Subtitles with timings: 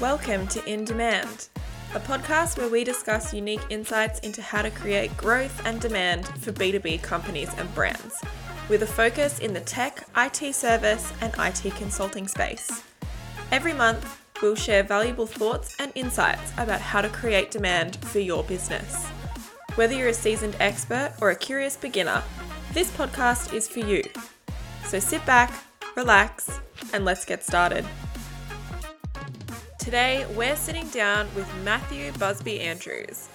[0.00, 1.48] Welcome to In Demand,
[1.92, 6.52] a podcast where we discuss unique insights into how to create growth and demand for
[6.52, 8.14] B2B companies and brands,
[8.68, 12.84] with a focus in the tech, IT service, and IT consulting space.
[13.50, 18.44] Every month, we'll share valuable thoughts and insights about how to create demand for your
[18.44, 19.04] business.
[19.74, 22.22] Whether you're a seasoned expert or a curious beginner,
[22.72, 24.04] this podcast is for you.
[24.84, 25.52] So sit back,
[25.96, 26.60] relax,
[26.92, 27.84] and let's get started.
[29.88, 33.26] Today, we're sitting down with Matthew Busby Andrews.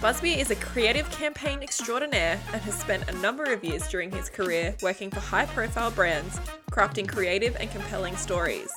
[0.00, 4.30] Busby is a creative campaign extraordinaire and has spent a number of years during his
[4.30, 6.38] career working for high profile brands,
[6.70, 8.70] crafting creative and compelling stories.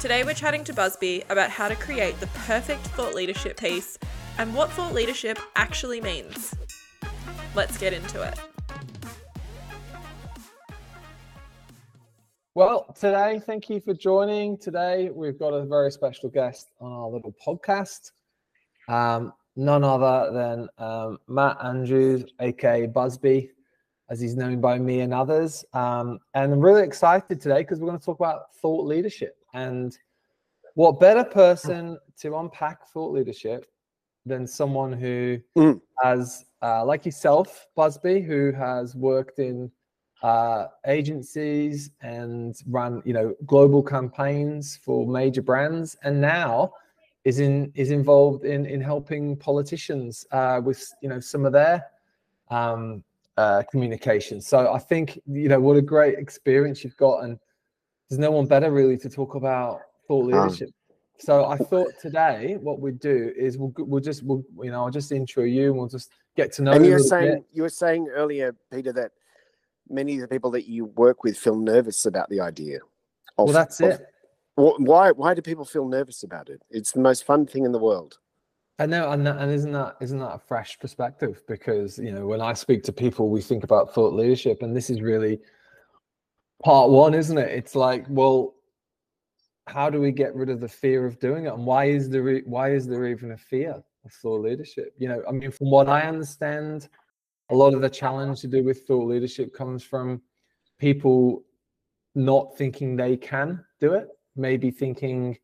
[0.00, 3.96] Today, we're chatting to Busby about how to create the perfect thought leadership piece
[4.36, 6.52] and what thought leadership actually means.
[7.54, 8.36] Let's get into it.
[12.56, 14.58] Well, today, thank you for joining.
[14.58, 18.10] Today, we've got a very special guest on our little podcast.
[18.88, 23.52] Um, none other than um, Matt Andrews, aka Busby,
[24.10, 25.64] as he's known by me and others.
[25.74, 29.36] Um, and I'm really excited today because we're going to talk about thought leadership.
[29.54, 29.96] And
[30.74, 33.70] what better person to unpack thought leadership
[34.26, 35.80] than someone who mm.
[36.02, 39.70] has, uh, like yourself, Busby, who has worked in
[40.22, 46.72] uh, agencies and run you know global campaigns for major brands and now
[47.24, 51.86] is in is involved in in helping politicians uh, with you know some of their
[52.50, 53.02] um,
[53.36, 57.38] uh, communication so i think you know what a great experience you've got and
[58.08, 62.58] there's no one better really to talk about thought leadership um, so i thought today
[62.60, 65.78] what we'd do is we'll we'll just we'll you know i'll just intro you and
[65.78, 67.44] we'll just get to know and you were saying bit.
[67.52, 69.12] you were saying earlier peter that
[69.90, 72.78] many of the people that you work with feel nervous about the idea.
[73.38, 74.06] Of, well, that's of, it.
[74.56, 75.10] Why?
[75.10, 76.62] Why do people feel nervous about it?
[76.70, 78.18] It's the most fun thing in the world.
[78.78, 81.42] I know, and, and isn't that isn't that a fresh perspective?
[81.46, 84.88] Because you know, when I speak to people, we think about thought leadership, and this
[84.88, 85.38] is really
[86.62, 87.50] part one, isn't it?
[87.50, 88.54] It's like, well,
[89.66, 92.38] how do we get rid of the fear of doing it, and why is there
[92.46, 94.94] why is there even a fear of thought leadership?
[94.96, 96.88] You know, I mean, from what I understand,
[97.50, 100.22] a lot of the challenge to do with thought leadership comes from
[100.78, 101.42] people
[102.14, 105.38] not thinking they can do it, maybe thinking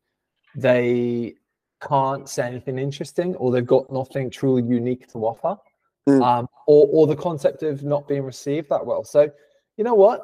[0.55, 1.35] they
[1.81, 5.57] can't say anything interesting or they've got nothing truly unique to offer,
[6.09, 6.21] mm.
[6.23, 9.03] um, or, or the concept of not being received that well.
[9.03, 9.29] So,
[9.77, 10.21] you know what?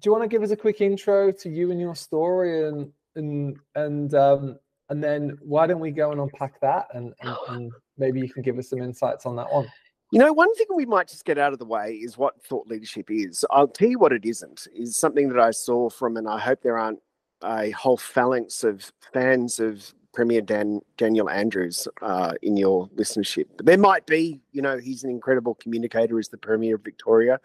[0.00, 2.90] Do you want to give us a quick intro to you and your story and
[3.14, 4.58] and and um,
[4.88, 8.42] and then why don't we go and unpack that and, and, and maybe you can
[8.42, 9.66] give us some insights on that one.
[10.12, 12.66] You know, one thing we might just get out of the way is what thought
[12.66, 13.46] leadership is.
[13.50, 16.60] I'll tell you what it isn't, is something that I saw from, and I hope
[16.60, 17.00] there aren't
[17.42, 23.46] a whole phalanx of fans of Premier Dan, Daniel Andrews uh, in your listenership.
[23.56, 27.40] But there might be, you know, he's an incredible communicator as the Premier of Victoria.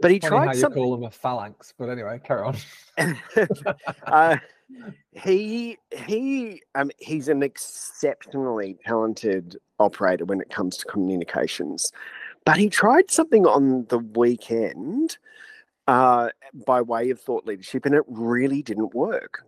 [0.00, 0.82] But he Funny tried how something.
[0.82, 2.56] you call him a phalanx, but anyway, carry on.
[4.06, 4.36] uh,
[5.12, 11.90] he he um he's an exceptionally talented operator when it comes to communications
[12.44, 15.18] but he tried something on the weekend
[15.88, 16.28] uh,
[16.66, 19.42] by way of thought leadership and it really didn't work.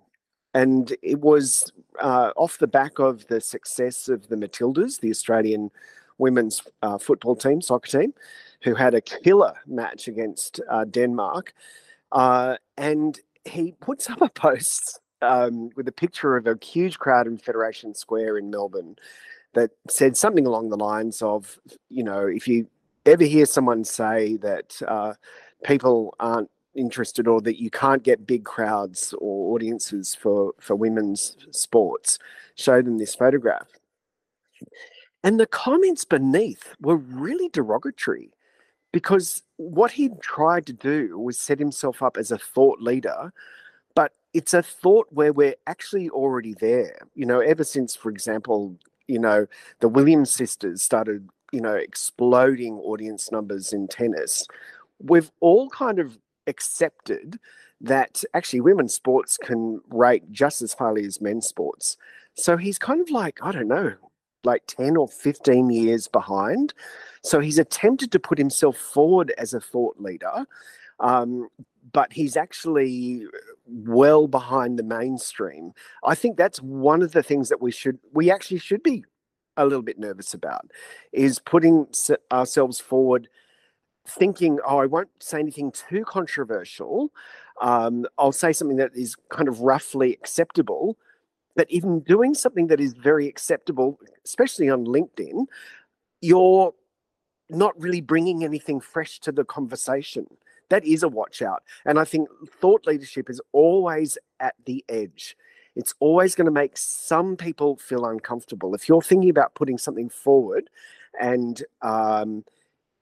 [0.54, 1.70] And it was
[2.00, 5.70] uh, off the back of the success of the matildas the australian
[6.18, 8.12] women's uh, football team soccer team
[8.62, 11.54] who had a killer match against uh, denmark
[12.12, 17.26] uh, and he puts up a post um, with a picture of a huge crowd
[17.26, 18.96] in Federation Square in Melbourne
[19.54, 21.58] that said something along the lines of,
[21.88, 22.66] you know, if you
[23.06, 25.14] ever hear someone say that uh,
[25.64, 31.36] people aren't interested or that you can't get big crowds or audiences for, for women's
[31.50, 32.18] sports,
[32.54, 33.68] show them this photograph.
[35.22, 38.30] And the comments beneath were really derogatory
[38.92, 43.32] because what he tried to do was set himself up as a thought leader
[44.32, 46.98] it's a thought where we're actually already there.
[47.14, 48.76] You know, ever since, for example,
[49.06, 49.46] you know,
[49.80, 54.46] the Williams sisters started, you know, exploding audience numbers in tennis,
[55.00, 57.38] we've all kind of accepted
[57.80, 61.96] that actually women's sports can rate just as highly as men's sports.
[62.34, 63.94] So he's kind of like, I don't know,
[64.44, 66.74] like 10 or 15 years behind.
[67.22, 70.46] So he's attempted to put himself forward as a thought leader,
[71.00, 71.48] um,
[71.92, 73.26] but he's actually
[73.66, 75.72] well behind the mainstream.
[76.04, 79.04] I think that's one of the things that we should, we actually should be
[79.56, 80.70] a little bit nervous about,
[81.12, 81.86] is putting
[82.30, 83.28] ourselves forward,
[84.06, 87.10] thinking, oh, I won't say anything too controversial.
[87.60, 90.96] Um, I'll say something that is kind of roughly acceptable,
[91.56, 95.46] But even doing something that is very acceptable, especially on LinkedIn,
[96.20, 96.72] you're
[97.48, 100.26] not really bringing anything fresh to the conversation.
[100.70, 101.62] That is a watch out.
[101.84, 102.28] And I think
[102.60, 105.36] thought leadership is always at the edge.
[105.76, 108.74] It's always going to make some people feel uncomfortable.
[108.74, 110.68] If you're thinking about putting something forward
[111.20, 112.44] and um,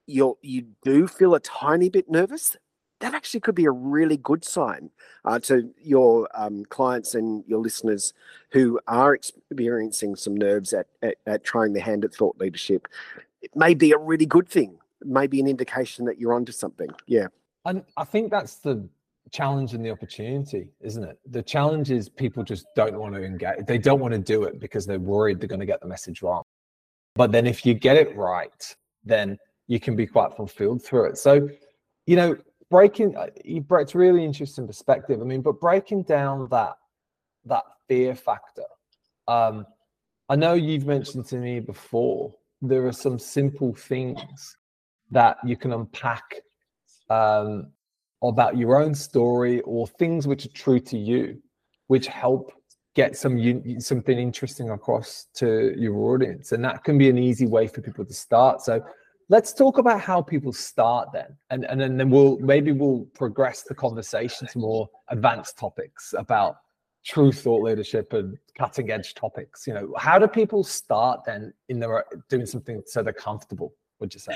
[0.05, 2.57] you you do feel a tiny bit nervous,
[2.99, 4.89] that actually could be a really good sign
[5.25, 8.13] uh, to your um, clients and your listeners
[8.51, 12.87] who are experiencing some nerves at, at, at, trying their hand at thought leadership.
[13.41, 14.77] It may be a really good thing.
[15.01, 16.89] It may be an indication that you're onto something.
[17.07, 17.27] Yeah.
[17.65, 18.87] And I think that's the
[19.31, 21.19] challenge and the opportunity, isn't it?
[21.29, 23.65] The challenge is people just don't want to engage.
[23.67, 26.21] They don't want to do it because they're worried they're going to get the message
[26.21, 26.43] wrong.
[27.15, 31.17] But then if you get it right, then you can be quite fulfilled through it.
[31.17, 31.49] So,
[32.07, 32.35] you know,
[32.69, 36.75] breaking uh, it's really interesting perspective i mean but breaking down that
[37.45, 38.65] that fear factor
[39.27, 39.65] um
[40.29, 44.57] i know you've mentioned to me before there are some simple things
[45.11, 46.41] that you can unpack
[47.09, 47.71] um
[48.21, 51.41] about your own story or things which are true to you
[51.87, 52.53] which help
[52.95, 53.39] get some
[53.79, 56.51] something interesting across to your audience.
[56.51, 58.61] And that can be an easy way for people to start.
[58.61, 58.81] So
[59.29, 61.35] let's talk about how people start then.
[61.49, 66.57] And, and then, then we'll maybe we'll progress the conversation to more advanced topics about
[67.05, 69.65] true thought leadership and cutting edge topics.
[69.65, 74.13] You know how do people start then in their doing something so they're comfortable would
[74.13, 74.35] you say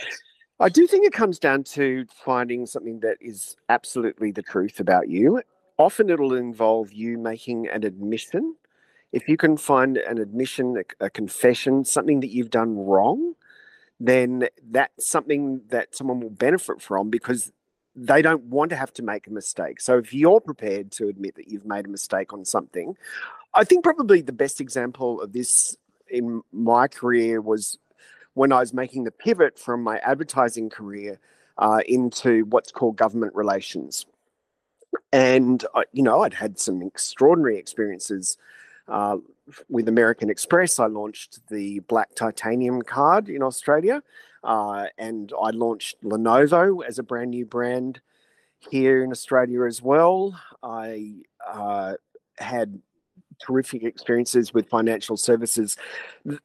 [0.64, 5.10] i do think it comes down to finding something that is absolutely the truth about
[5.10, 5.42] you
[5.78, 8.56] often it'll involve you making an admission
[9.12, 13.36] if you can find an admission a, a confession something that you've done wrong
[14.00, 17.52] then that's something that someone will benefit from because
[17.96, 19.80] they don't want to have to make a mistake.
[19.80, 22.98] So if you're prepared to admit that you've made a mistake on something,
[23.54, 25.78] I think probably the best example of this
[26.10, 27.78] in my career was
[28.34, 31.20] when I was making the pivot from my advertising career
[31.58, 34.06] uh, into what's called government relations.
[35.12, 38.38] And, uh, you know, I'd had some extraordinary experiences
[38.88, 39.18] uh,
[39.70, 44.04] with American Express, I launched the Black Titanium card in Australia,
[44.44, 48.02] uh, and I launched Lenovo as a brand new brand
[48.70, 50.40] here in Australia as well.
[50.62, 51.94] I uh,
[52.38, 52.80] had
[53.40, 55.78] terrific experiences with financial services.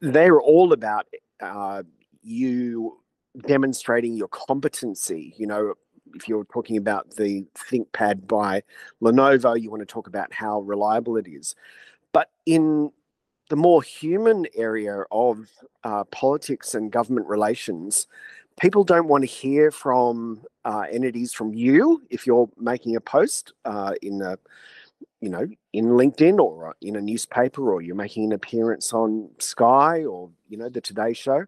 [0.01, 1.07] They're all about
[1.41, 1.83] uh,
[2.21, 2.99] you
[3.47, 5.33] demonstrating your competency.
[5.37, 5.73] You know,
[6.15, 8.63] if you're talking about the ThinkPad by
[9.01, 11.55] Lenovo, you want to talk about how reliable it is.
[12.11, 12.91] But in
[13.49, 15.47] the more human area of
[15.83, 18.07] uh, politics and government relations,
[18.59, 23.53] people don't want to hear from uh, entities from you if you're making a post
[23.65, 24.37] uh, in a
[25.21, 29.29] you know in linkedin or uh, in a newspaper or you're making an appearance on
[29.39, 31.45] sky or you know the today show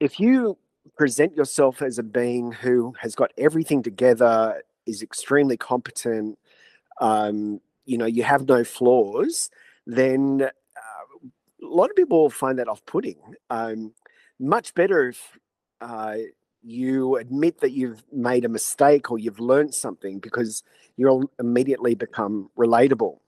[0.00, 0.56] if you
[0.96, 6.38] present yourself as a being who has got everything together is extremely competent
[7.00, 9.50] um, you know you have no flaws
[9.86, 11.26] then uh,
[11.62, 13.16] a lot of people find that off-putting.
[13.50, 13.92] Um,
[14.38, 15.38] much better if
[15.80, 16.16] uh,
[16.64, 20.62] you admit that you've made a mistake or you've learned something because
[20.96, 23.18] you'll immediately become relatable.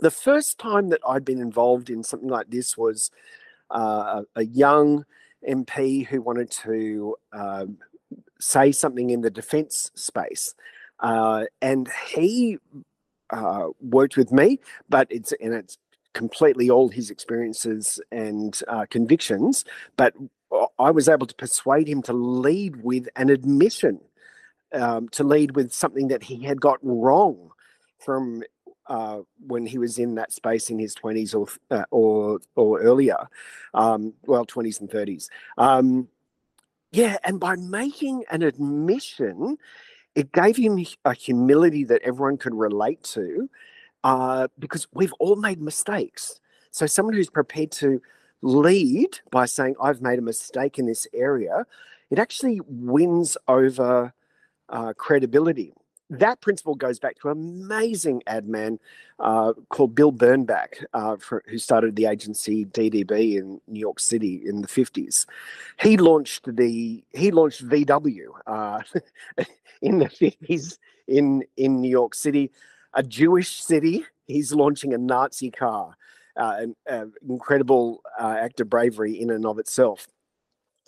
[0.00, 3.10] The first time that I'd been involved in something like this was
[3.70, 5.04] uh, a young
[5.48, 7.66] MP who wanted to uh,
[8.40, 10.54] say something in the defence space.
[11.00, 12.58] Uh, and he
[13.30, 15.78] uh, worked with me, but it's and it's
[16.12, 19.64] completely all his experiences and uh, convictions.
[19.96, 20.14] But
[20.78, 24.00] I was able to persuade him to lead with an admission,
[24.72, 27.50] um, to lead with something that he had got wrong
[27.98, 28.42] from
[28.86, 33.16] uh, when he was in that space in his twenties or uh, or or earlier,
[33.72, 35.30] um, well, twenties and thirties.
[35.56, 36.08] Um,
[36.92, 39.56] yeah, and by making an admission,
[40.14, 43.48] it gave him a humility that everyone could relate to
[44.04, 46.40] uh, because we've all made mistakes.
[46.70, 48.00] So, someone who's prepared to
[48.44, 51.66] lead by saying, I've made a mistake in this area,
[52.10, 54.12] it actually wins over
[54.68, 55.72] uh, credibility.
[56.10, 58.78] That principle goes back to an amazing ad man
[59.18, 64.42] uh, called Bill Bernbach, uh, for, who started the agency DDB in New York City
[64.44, 65.24] in the 50s.
[65.80, 68.80] He launched the he launched VW uh,
[69.82, 72.50] in the 50s in in New York City,
[72.92, 74.04] a Jewish city.
[74.26, 75.96] He's launching a Nazi car.
[76.36, 80.08] Uh, an uh, incredible uh, act of bravery in and of itself.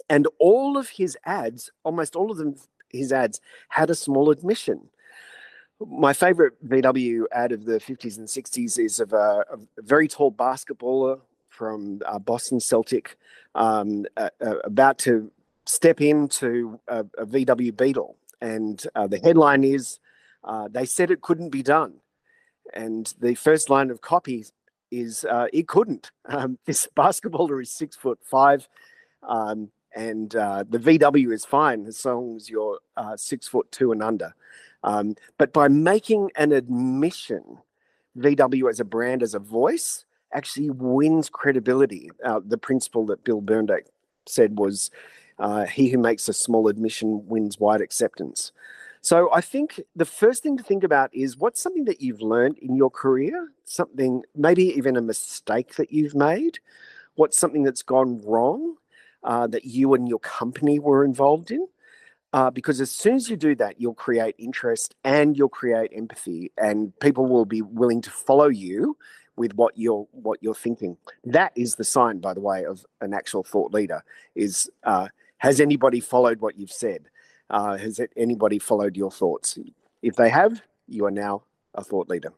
[0.09, 2.57] And all of his ads, almost all of them,
[2.91, 4.88] his ads had a small admission.
[5.81, 10.33] my favorite VW ad of the 50s and 60s is of a, a very tall
[10.33, 13.17] basketballer from uh, Boston Celtic
[13.55, 14.05] um,
[14.65, 15.31] about to
[15.65, 18.17] step into a, a VW Beetle.
[18.41, 19.99] And uh, the headline is
[20.45, 21.95] uh, They said it couldn't be done.
[22.75, 24.45] And the first line of copy
[24.90, 26.11] is uh, It couldn't.
[26.26, 28.69] Um, this basketballer is six foot five.
[29.23, 32.78] Um, and the VW is fine as long as you're
[33.16, 34.35] six foot two and under.
[34.87, 37.59] Um, but by making an admission,
[38.19, 42.11] VW as a brand, as a voice, actually wins credibility.
[42.25, 43.87] Uh, the principle that Bill Bernbach
[44.26, 44.90] said was,
[45.38, 48.52] uh, "He who makes a small admission wins wide acceptance."
[49.07, 52.59] So I think the first thing to think about is what's something that you've learned
[52.59, 56.59] in your career, something maybe even a mistake that you've made,
[57.15, 58.75] what's something that's gone wrong
[59.23, 61.69] uh, that you and your company were involved in,
[62.33, 66.51] uh, because as soon as you do that, you'll create interest and you'll create empathy,
[66.59, 68.97] and people will be willing to follow you
[69.37, 70.97] with what you're what you're thinking.
[71.23, 74.03] That is the sign, by the way, of an actual thought leader.
[74.35, 77.09] Is uh, has anybody followed what you've said?
[77.49, 79.59] Uh, has anybody followed your thoughts?
[80.03, 81.43] If they have, you are now
[81.75, 82.33] a thought leader.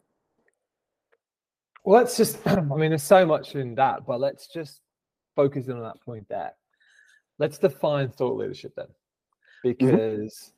[1.85, 2.39] Well, let's just.
[2.47, 4.81] I mean, there's so much in that, but let's just
[5.35, 6.53] focus in on that point there.
[7.39, 8.89] Let's define thought leadership then.
[9.65, 9.69] Mm-hmm.
[9.69, 10.51] because mm-hmm.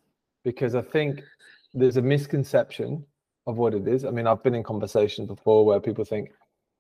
[0.45, 1.23] because I think
[1.73, 3.05] there's a misconception
[3.47, 4.05] of what it is.
[4.05, 6.31] I mean, I've been in conversations before where people think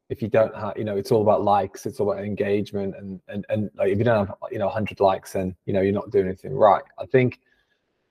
[0.09, 3.21] if you don't have, you know, it's all about likes, it's all about engagement, and
[3.29, 5.93] and and like if you don't have, you know, 100 likes, then you know you're
[5.93, 6.83] not doing anything right.
[6.99, 7.41] I think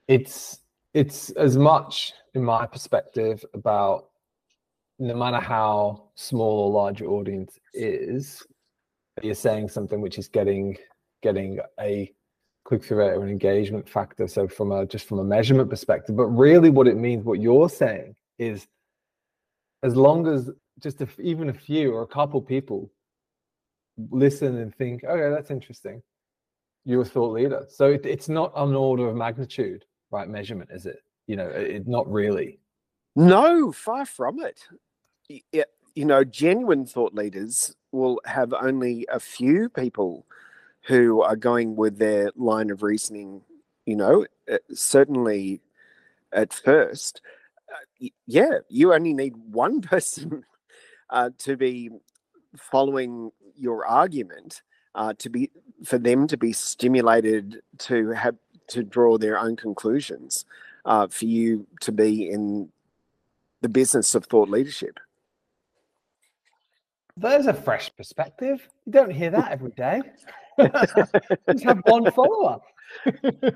[0.10, 0.60] it's
[0.96, 4.08] it's as much, in my perspective, about
[4.98, 8.44] no matter how small or large your audience is,
[9.22, 10.75] you're saying something which is getting
[11.22, 12.12] getting a
[12.66, 14.28] click-through rate or an engagement factor.
[14.28, 17.70] So from a just from a measurement perspective, but really what it means, what you're
[17.70, 18.68] saying is,
[19.84, 20.50] as long as
[20.80, 22.89] just if even a few or a couple people
[24.10, 26.01] listen and think, okay, that's interesting,
[26.84, 27.66] you're a thought leader.
[27.70, 30.28] So it, it's not an order of magnitude, right?
[30.28, 31.04] Measurement, is it?
[31.28, 32.60] You know, it, not really.
[33.16, 34.62] No, far from it.
[35.51, 35.70] it.
[35.96, 40.25] You know, genuine thought leaders will have only a few people
[40.88, 43.42] who are going with their line of reasoning,
[43.86, 45.62] you know, uh, certainly
[46.32, 47.22] at first,
[47.70, 50.44] uh, yeah, you only need one person
[51.10, 51.89] uh, to be
[52.56, 54.62] following your argument
[54.96, 55.51] uh, to be
[55.86, 58.36] for them to be stimulated to have
[58.70, 60.46] to draw their own conclusions
[60.86, 62.70] uh, for you to be in
[63.62, 65.00] the business of thought leadership.
[67.18, 68.66] There's a fresh perspective.
[68.86, 70.02] You don't hear that every day.
[71.52, 72.60] Just have one follower.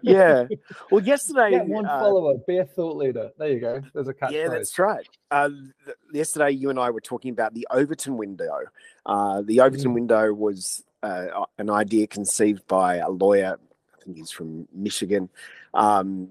[0.02, 0.46] yeah.
[0.92, 3.32] Well, yesterday, Get one uh, follower, be a thought leader.
[3.38, 3.82] There you go.
[3.94, 4.32] There's a catch.
[4.32, 5.08] Yeah, that's right.
[5.32, 5.50] Uh,
[5.86, 8.60] th- yesterday, you and I were talking about the Overton window.
[9.06, 9.96] Uh, the Overton mm.
[9.96, 13.60] window was uh, an idea conceived by a lawyer.
[14.04, 15.30] Think he's from Michigan,
[15.74, 16.30] um,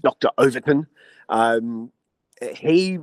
[0.00, 0.30] Dr.
[0.38, 0.86] Overton.
[1.28, 1.92] Um,
[2.54, 2.98] he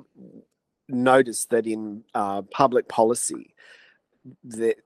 [0.90, 3.54] noticed that in uh, public policy,
[4.44, 4.78] that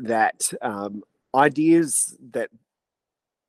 [0.00, 1.02] that um,
[1.34, 2.50] ideas that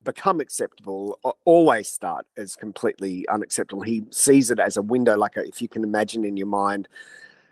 [0.04, 3.84] become acceptable always start as completely unacceptable.
[3.84, 6.88] He sees it as a window, like a, if you can imagine in your mind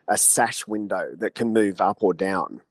[0.07, 2.61] a sash window that can move up or down.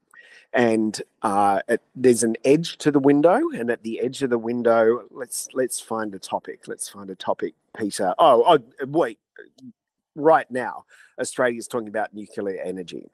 [0.59, 4.39] And uh, it, there's an edge to the window, and at the edge of the
[4.39, 6.67] window, let's let's find a topic.
[6.67, 8.13] Let's find a topic, Peter.
[8.19, 9.21] Oh, oh wait,
[10.17, 10.85] right now,
[11.21, 13.09] Australia is talking about nuclear energy.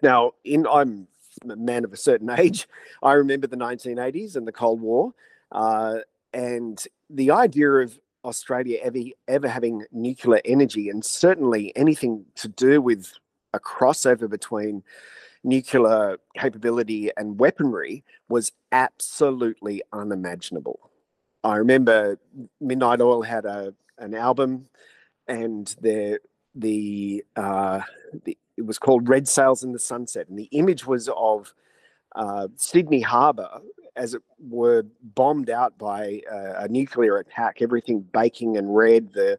[0.00, 1.08] Now, in I'm
[1.46, 2.66] a man of a certain age.
[3.02, 5.12] I remember the 1980s and the Cold War,
[5.52, 5.98] uh,
[6.32, 12.80] and the idea of Australia ever ever having nuclear energy, and certainly anything to do
[12.80, 13.12] with
[13.52, 14.82] a crossover between
[15.42, 20.90] nuclear capability and weaponry was absolutely unimaginable.
[21.42, 22.18] I remember
[22.60, 24.66] Midnight Oil had a an album,
[25.28, 26.20] and the
[26.54, 27.80] the, uh,
[28.24, 31.54] the it was called Red Sails in the Sunset, and the image was of
[32.14, 33.48] uh, Sydney Harbour
[33.96, 39.38] as it were bombed out by uh, a nuclear attack, everything baking and red, the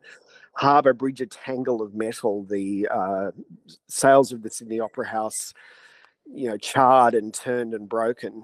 [0.53, 3.31] harbour bridge a tangle of metal, the uh,
[3.87, 5.53] sails of the Sydney Opera House,
[6.25, 8.43] you know, charred and turned and broken,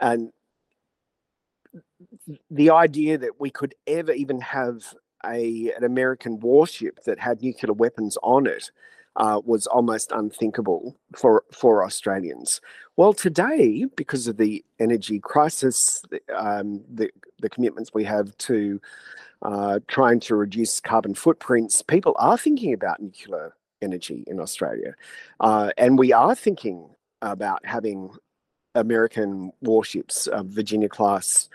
[0.00, 0.32] and
[2.50, 7.72] the idea that we could ever even have a an American warship that had nuclear
[7.72, 8.70] weapons on it
[9.16, 12.60] uh, was almost unthinkable for for Australians.
[12.96, 16.02] Well, today, because of the energy crisis,
[16.34, 17.10] um, the
[17.40, 18.80] the commitments we have to
[19.42, 24.94] uh, trying to reduce carbon footprints, people are thinking about nuclear energy in Australia.
[25.40, 26.88] Uh, and we are thinking
[27.22, 28.10] about having
[28.74, 31.48] American warships, uh, Virginia class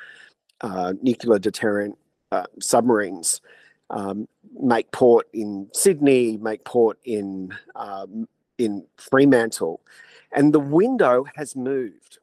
[0.62, 1.98] uh, nuclear deterrent
[2.32, 3.42] uh, submarines,
[3.90, 4.28] um,
[4.60, 9.82] make port in Sydney, make port in um, in Fremantle,
[10.32, 12.20] and the window has moved.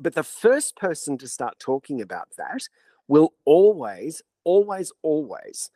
[0.00, 2.68] But the first person to start talking about that
[3.08, 5.70] will always, always, always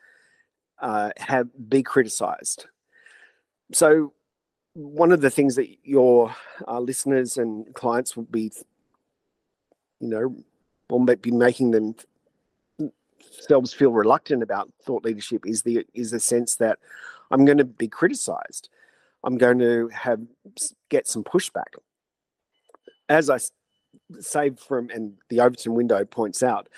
[0.79, 2.67] uh, have be criticised.
[3.73, 4.14] So,
[4.75, 6.35] one of the things that your
[6.67, 8.53] uh, listeners and clients will be,
[10.01, 10.37] you know,
[10.91, 11.95] will be making them
[12.79, 16.79] themselves feel reluctant about thought leadership is the is the sense that
[17.31, 18.69] I'm going to be criticised.
[19.23, 20.21] I'm going to have
[20.91, 21.75] get some pushback.
[23.09, 23.39] As I
[24.21, 26.69] say from and the Overton window points out,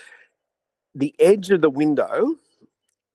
[0.94, 2.36] the edge of the window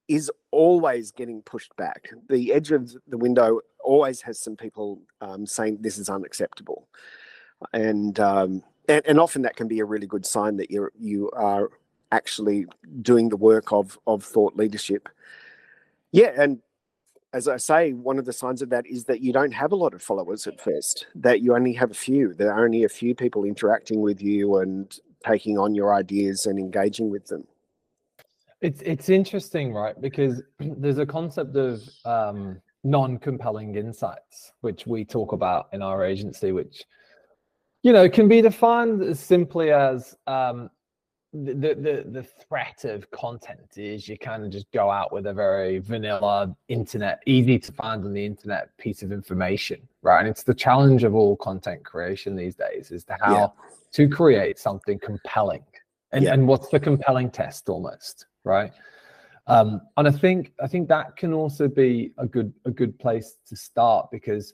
[0.07, 2.09] is always getting pushed back.
[2.29, 6.87] The edge of the window always has some people um, saying this is unacceptable,
[7.73, 11.29] and, um, and and often that can be a really good sign that you you
[11.31, 11.69] are
[12.11, 12.65] actually
[13.01, 15.09] doing the work of of thought leadership.
[16.11, 16.61] Yeah, and
[17.33, 19.75] as I say, one of the signs of that is that you don't have a
[19.75, 21.07] lot of followers at first.
[21.15, 22.33] That you only have a few.
[22.33, 24.93] There are only a few people interacting with you and
[25.25, 27.47] taking on your ideas and engaging with them.
[28.59, 29.99] It's it's interesting, right?
[29.99, 36.51] Because there's a concept of um, non-compelling insights, which we talk about in our agency,
[36.51, 36.83] which
[37.83, 40.69] you know can be defined as simply as um,
[41.33, 45.33] the, the the threat of content is you kind of just go out with a
[45.33, 50.43] very vanilla internet easy to find on the internet piece of information right and it's
[50.43, 53.47] the challenge of all content creation these days is to how yeah.
[53.93, 55.63] to create something compelling
[56.11, 56.33] and, yeah.
[56.33, 58.73] and what's the compelling test almost right
[59.47, 63.37] um, and i think i think that can also be a good a good place
[63.47, 64.53] to start because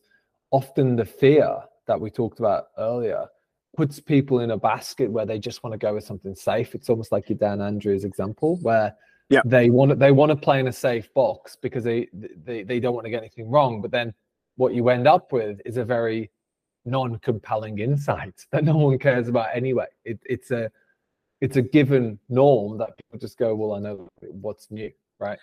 [0.51, 3.27] often the fear that we talked about earlier
[3.75, 6.73] puts people in a basket where they just want to go with something safe.
[6.73, 8.95] It's almost like your Dan Andrews example, where
[9.29, 9.41] yeah.
[9.45, 12.07] they want to, they want to play in a safe box because they,
[12.43, 13.81] they they don't want to get anything wrong.
[13.81, 14.13] But then
[14.55, 16.31] what you end up with is a very
[16.85, 19.87] non-compelling insight that no one cares about anyway.
[20.03, 20.71] It, it's a
[21.41, 25.37] it's a given norm that people just go, well, I know what's new, right?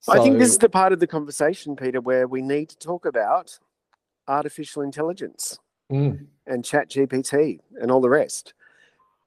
[0.00, 2.78] So, I think this is the part of the conversation, Peter, where we need to
[2.78, 3.58] talk about
[4.28, 5.58] artificial intelligence
[5.90, 6.26] mm.
[6.46, 8.54] and chat gpt and all the rest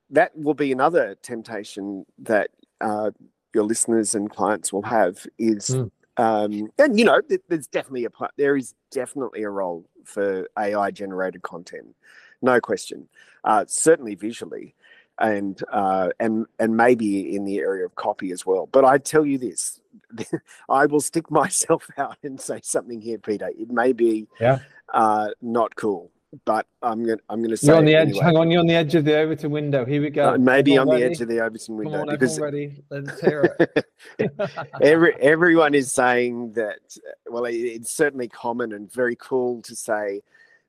[0.10, 2.50] that will be another temptation that
[2.82, 3.12] uh,
[3.54, 5.92] your listeners and clients will have is mm.
[6.18, 11.42] um, and you know there's definitely a there is definitely a role for ai generated
[11.42, 11.96] content
[12.42, 13.08] no question
[13.44, 14.74] uh, certainly visually
[15.20, 19.26] and uh, and and maybe in the area of copy as well but i tell
[19.26, 19.80] you this
[20.70, 24.60] i will stick myself out and say something here peter it may be yeah.
[24.94, 26.12] uh, not cool
[26.46, 28.10] but I'm gonna I'm gonna say you're on the edge.
[28.10, 28.24] Anyway.
[28.24, 29.86] Hang on, you're on the edge of the Overton window.
[29.86, 30.34] Here we go.
[30.34, 32.84] Uh, maybe on, the edge of the Overton window on, because ready.
[32.90, 33.86] Let's hear it.
[34.82, 36.80] Every everyone is saying that.
[37.28, 40.22] Well, it, it's certainly common and very cool to say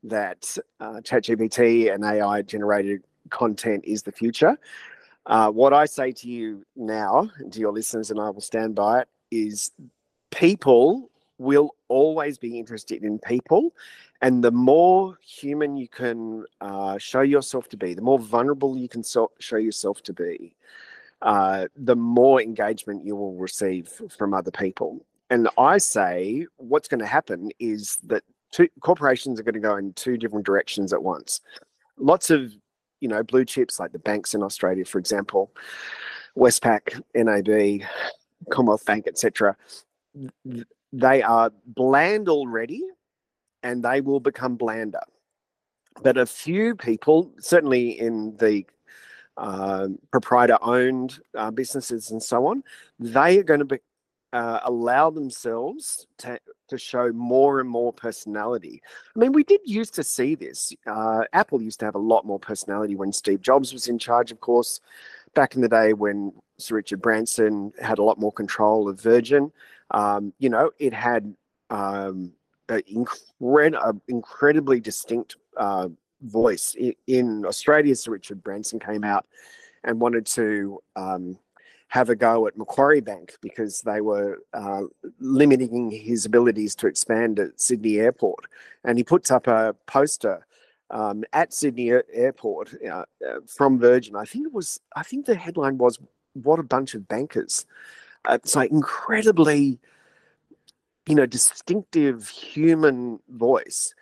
[0.05, 4.59] that uh, ChatGPT and AI generated content is the future.
[5.27, 9.01] Uh, what I say to you now, to your listeners, and I will stand by
[9.01, 9.71] it, is
[10.31, 13.73] people will always be interested in people
[14.21, 18.89] and the more human you can uh, show yourself to be, the more vulnerable you
[18.89, 20.55] can so- show yourself to be,
[21.23, 25.05] uh, the more engagement you will receive from other people.
[25.31, 29.77] And I say what's going to happen is that two, corporations are going to go
[29.77, 31.41] in two different directions at once.
[31.97, 32.53] Lots of
[33.01, 35.53] you know blue chips like the banks in Australia, for example,
[36.37, 37.89] Westpac, NAB,
[38.51, 39.57] Commonwealth Bank, etc.
[40.93, 42.83] They are bland already
[43.63, 45.03] and they will become blander.
[46.03, 48.65] But a few people, certainly in the
[49.37, 52.63] uh, proprietor owned uh, businesses and so on,
[52.99, 53.79] they are going to be,
[54.33, 58.83] uh, allow themselves to, to show more and more personality.
[59.15, 60.73] I mean, we did used to see this.
[60.87, 64.31] Uh, Apple used to have a lot more personality when Steve Jobs was in charge,
[64.31, 64.81] of course,
[65.35, 69.53] back in the day when Sir Richard Branson had a lot more control of Virgin.
[69.91, 71.35] Um, you know, it had
[71.71, 72.33] um,
[72.69, 75.89] incred- incredibly distinct uh,
[76.23, 76.75] voice.
[76.75, 79.27] In, in Australia, Sir Richard Branson came out
[79.85, 81.39] and wanted to um,
[81.89, 84.83] have a go at Macquarie Bank because they were uh,
[85.19, 88.47] limiting his abilities to expand at Sydney Airport.
[88.85, 90.47] And he puts up a poster
[90.91, 94.17] um, at Sydney Airport uh, uh, from Virgin.
[94.17, 94.81] I think it was.
[94.95, 95.99] I think the headline was
[96.35, 97.67] "What a bunch of bankers."
[98.29, 99.79] uh, it's like incredibly,
[101.07, 103.95] you know, distinctive human voice.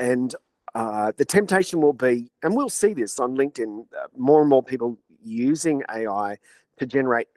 [0.00, 0.34] And
[0.74, 4.62] uh, the temptation will be, and we'll see this on LinkedIn, uh, more and more
[4.62, 6.38] people using AI
[6.82, 7.28] to generate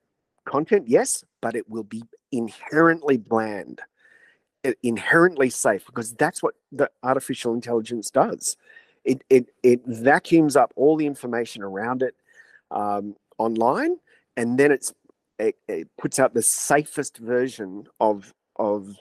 [0.46, 3.82] content, yes, but it will be inherently bland,
[4.82, 8.58] inherently safe, because that's what the artificial intelligence does.
[9.04, 12.16] It, it, it vacuums up all the information around it
[12.72, 13.98] um, online,
[14.36, 14.94] and then it's
[15.38, 18.96] it, it puts out the safest version of of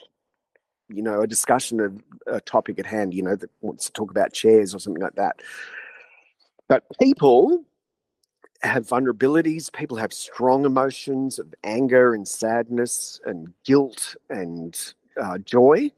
[0.89, 3.15] you know a discussion of a topic at hand.
[3.15, 5.41] You know that wants to talk about chairs or something like that.
[6.69, 7.65] But people
[8.67, 9.73] have vulnerabilities.
[9.73, 15.91] People have strong emotions of anger and sadness and guilt and uh, joy.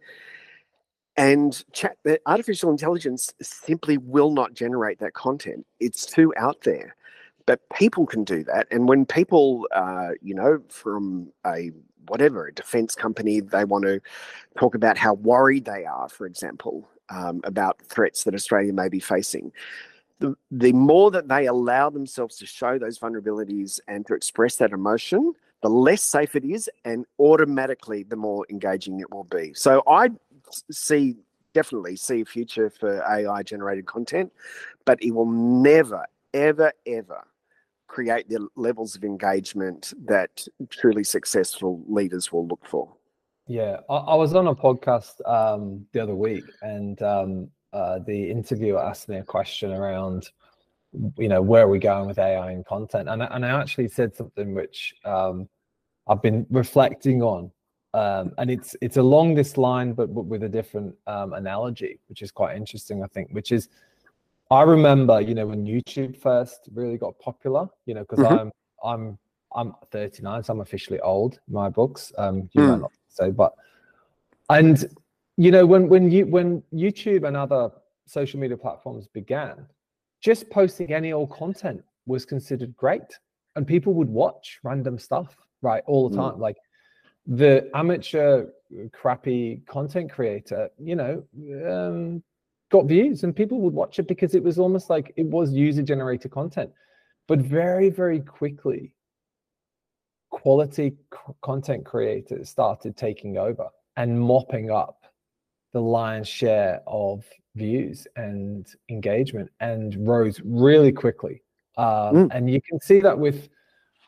[1.16, 5.66] And chat, artificial intelligence simply will not generate that content.
[5.80, 6.94] It's too out there.
[7.46, 8.66] But people can do that.
[8.70, 11.70] And when people, uh, you know, from a
[12.08, 14.00] whatever, a defense company, they want to
[14.58, 19.00] talk about how worried they are, for example, um, about threats that Australia may be
[19.00, 19.52] facing
[20.18, 24.72] the, the more that they allow themselves to show those vulnerabilities and to express that
[24.72, 29.52] emotion, the less safe it is, and automatically the more engaging it will be.
[29.54, 30.10] So I
[30.70, 31.16] see
[31.54, 34.30] definitely see a future for AI generated content,
[34.84, 37.26] but it will never, ever, ever
[37.86, 42.92] create the levels of engagement that truly successful leaders will look for.
[43.48, 48.30] Yeah, I, I was on a podcast um, the other week, and um, uh, the
[48.30, 50.30] interviewer asked me a question around,
[51.18, 53.06] you know, where are we going with AI and content?
[53.06, 55.46] And, and I actually said something which um,
[56.08, 57.50] I've been reflecting on.
[57.92, 62.22] Um, and it's it's along this line, but, but with a different um, analogy, which
[62.22, 63.28] is quite interesting, I think.
[63.32, 63.68] Which is,
[64.50, 68.38] I remember, you know, when YouTube first really got popular, you know, because mm-hmm.
[68.38, 68.52] I'm
[68.84, 69.18] I'm
[69.54, 72.12] I'm 39, so I'm officially old in my books.
[72.18, 72.68] Um, you mm.
[72.68, 73.54] might not say, but
[74.50, 74.84] and
[75.36, 77.70] you know when when you when youtube and other
[78.06, 79.66] social media platforms began
[80.22, 83.18] just posting any old content was considered great
[83.56, 86.20] and people would watch random stuff right all the mm.
[86.20, 86.40] time mm.
[86.40, 86.56] like
[87.26, 88.46] the amateur
[88.92, 91.22] crappy content creator you know
[91.68, 92.22] um,
[92.70, 95.82] got views and people would watch it because it was almost like it was user
[95.82, 96.70] generated content
[97.26, 98.92] but very very quickly
[100.30, 105.05] quality c- content creators started taking over and mopping up
[105.76, 107.22] the lion's share of
[107.54, 111.42] views and engagement and rose really quickly.
[111.76, 112.28] Um, mm.
[112.30, 113.50] And you can see that with,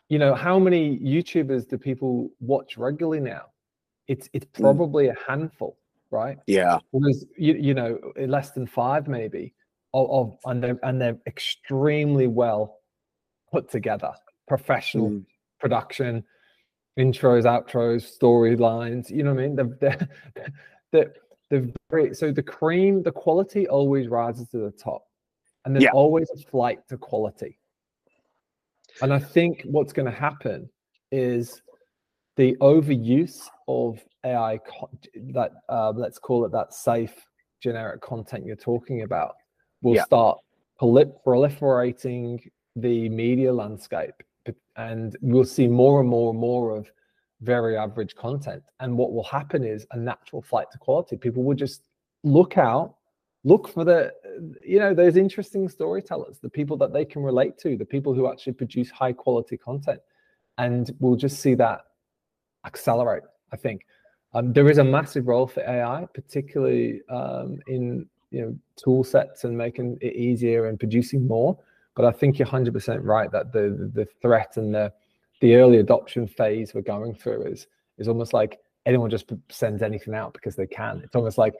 [0.08, 3.42] you know, how many YouTubers do people watch regularly now?
[4.06, 4.62] It's it's mm.
[4.62, 5.14] probably mm.
[5.14, 5.76] a handful,
[6.10, 6.38] right?
[6.46, 6.78] Yeah.
[6.94, 9.52] There's you, you know less than five maybe
[9.92, 12.78] of, of and they're and they're extremely well
[13.52, 14.12] put together,
[14.46, 15.26] professional mm.
[15.60, 16.24] production,
[16.98, 19.10] intros, outros, storylines.
[19.10, 19.56] You know what I mean?
[19.56, 20.08] They're, they're,
[20.92, 21.12] they're
[21.50, 25.04] the very so the cream, the quality always rises to the top,
[25.64, 25.90] and there's yeah.
[25.92, 27.58] always a flight to quality.
[29.00, 30.68] And I think what's going to happen
[31.12, 31.62] is
[32.36, 34.58] the overuse of AI
[35.32, 37.14] that uh, let's call it that safe
[37.60, 39.34] generic content you're talking about
[39.82, 40.04] will yeah.
[40.04, 40.38] start
[40.80, 42.40] proliferating
[42.76, 44.14] the media landscape
[44.76, 46.90] and we'll see more and more and more of
[47.42, 48.62] very average content.
[48.80, 51.16] And what will happen is a natural flight to quality.
[51.16, 51.82] People will just
[52.24, 52.96] look out,
[53.44, 54.12] look for the,
[54.64, 58.30] you know, those interesting storytellers, the people that they can relate to, the people who
[58.30, 60.00] actually produce high quality content.
[60.58, 61.82] And we'll just see that
[62.64, 63.22] accelerate,
[63.52, 63.86] I think.
[64.34, 69.44] Um, there is a massive role for AI, particularly um, in you know tool sets
[69.44, 71.58] and making it easier and producing more.
[71.94, 74.92] But I think you're 100% right that the the threat and the
[75.40, 77.66] the early adoption phase we're going through is
[77.98, 81.00] is almost like anyone just sends anything out because they can.
[81.04, 81.54] It's almost like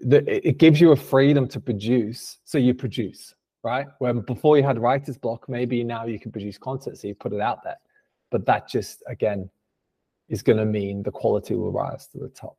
[0.00, 3.86] the, it gives you a freedom to produce, so you produce, right?
[3.98, 7.32] When before you had writer's block, maybe now you can produce content, so you put
[7.32, 7.76] it out there.
[8.30, 9.50] But that just again
[10.28, 12.56] is going to mean the quality will rise to the top,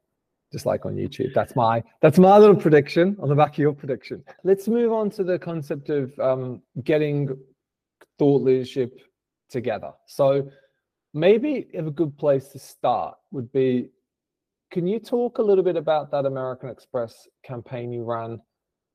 [0.51, 1.33] just like on YouTube.
[1.33, 4.23] That's my that's my little prediction on the back of your prediction.
[4.43, 7.35] Let's move on to the concept of um, getting
[8.19, 8.99] thought leadership
[9.49, 9.91] together.
[10.07, 10.49] So
[11.13, 13.89] maybe a good place to start would be
[14.71, 18.41] can you talk a little bit about that American Express campaign you ran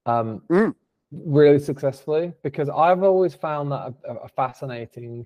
[0.06, 0.74] um, mm.
[1.12, 2.32] really successfully?
[2.42, 5.24] Because I've always found that a, a fascinating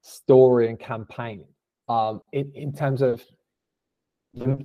[0.00, 1.44] story and campaign
[1.90, 3.22] um, in, in terms of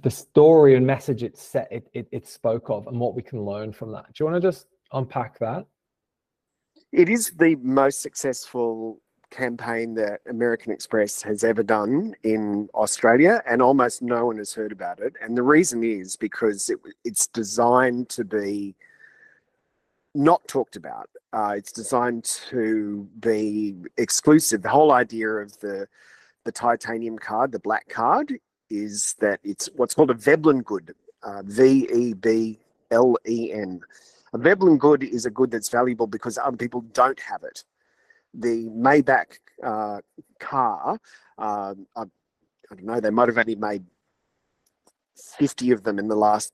[0.03, 3.43] the story and message it set it, it, it spoke of and what we can
[3.43, 4.05] learn from that.
[4.07, 5.65] Do you want to just unpack that?
[6.91, 13.61] It is the most successful campaign that American Express has ever done in Australia, and
[13.61, 15.13] almost no one has heard about it.
[15.21, 18.75] And the reason is because it, it's designed to be
[20.13, 21.09] not talked about.
[21.33, 24.61] Uh, it's designed to be exclusive.
[24.61, 25.87] The whole idea of the
[26.43, 28.33] the titanium card, the black card,
[28.69, 33.81] is that it's what's called a Veblen good, uh, V E B L E N.
[34.33, 37.63] A Veblen good is a good that's valuable because other people don't have it.
[38.33, 39.99] The Maybach uh,
[40.39, 40.99] car,
[41.37, 43.83] uh, I, I don't know, they might have only made
[45.37, 46.53] 50 of them in the last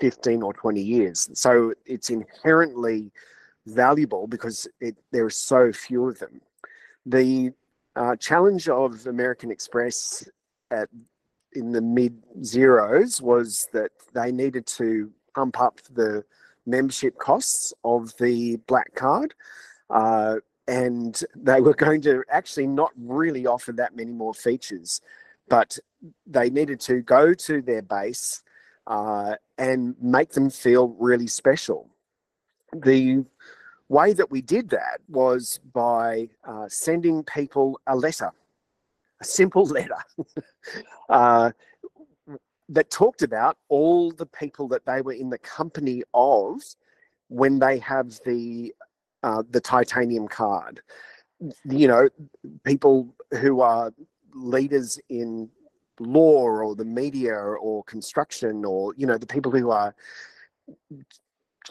[0.00, 1.28] 15 or 20 years.
[1.34, 3.10] So it's inherently
[3.66, 6.40] valuable because it, there are so few of them.
[7.06, 7.52] The
[7.94, 10.28] uh, challenge of American Express
[10.70, 10.88] at
[11.52, 16.22] in the mid zeros was that they needed to pump up the
[16.66, 19.34] membership costs of the black card.
[19.88, 20.36] Uh,
[20.68, 25.00] and they were going to actually not really offer that many more features,
[25.48, 25.78] but
[26.26, 28.42] they needed to go to their base
[28.86, 31.88] uh, and make them feel really special.
[32.72, 33.24] The
[33.88, 38.32] way that we did that was by uh, sending people a letter,
[39.20, 39.98] a simple letter
[41.08, 41.52] uh,
[42.68, 46.60] that talked about all the people that they were in the company of
[47.28, 48.72] when they have the
[49.26, 50.80] uh, the titanium card.
[51.64, 52.08] You know,
[52.64, 53.92] people who are
[54.32, 55.50] leaders in
[55.98, 59.94] law or the media or construction or you know the people who are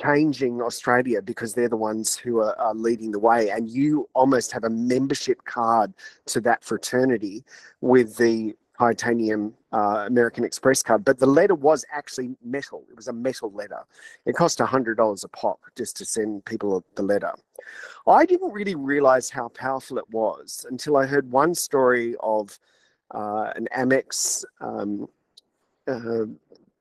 [0.02, 4.52] changing Australia because they're the ones who are, are, leading the way, and you almost
[4.52, 5.94] have a membership card
[6.26, 7.46] to that fraternity
[7.80, 11.04] with the titanium uh, American Express card.
[11.04, 13.82] But the letter was actually metal; it was a metal letter.
[14.26, 17.34] It cost a hundred dollars a pop just to send people the letter.
[18.08, 22.58] I didn't really realize how powerful it was until I heard one story of
[23.12, 24.46] uh, an Amex.
[24.62, 25.08] Um,
[25.88, 26.26] uh,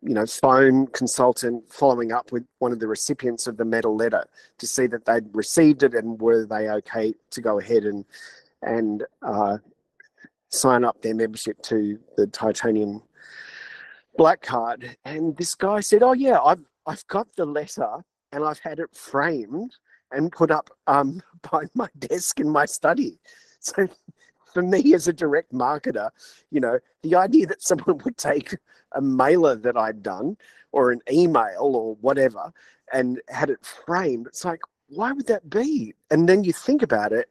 [0.06, 4.22] you know, phone consultant following up with one of the recipients of the metal letter
[4.58, 8.04] to see that they'd received it and were they okay to go ahead and
[8.60, 9.56] and uh,
[10.54, 13.02] sign up their membership to the titanium
[14.16, 14.96] black card.
[15.04, 18.94] And this guy said, "Oh yeah, I've I've got the letter and I've had it
[18.94, 19.76] framed
[20.12, 23.18] and put up um, by my desk in my study."
[23.60, 23.88] So
[24.52, 26.10] for me as a direct marketer,
[26.50, 28.56] you know, the idea that someone would take
[28.92, 30.36] a mailer that I'd done
[30.72, 32.52] or an email or whatever
[32.92, 35.94] and had it framed, it's like, why would that be?
[36.10, 37.28] And then you think about it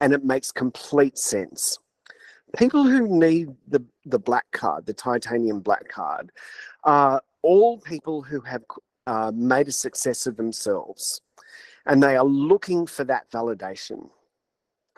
[0.00, 1.78] and it makes complete sense.
[2.56, 6.32] People who need the, the black card, the titanium black card,
[6.84, 8.64] are all people who have
[9.06, 11.20] uh, made a success of themselves
[11.86, 14.08] and they are looking for that validation.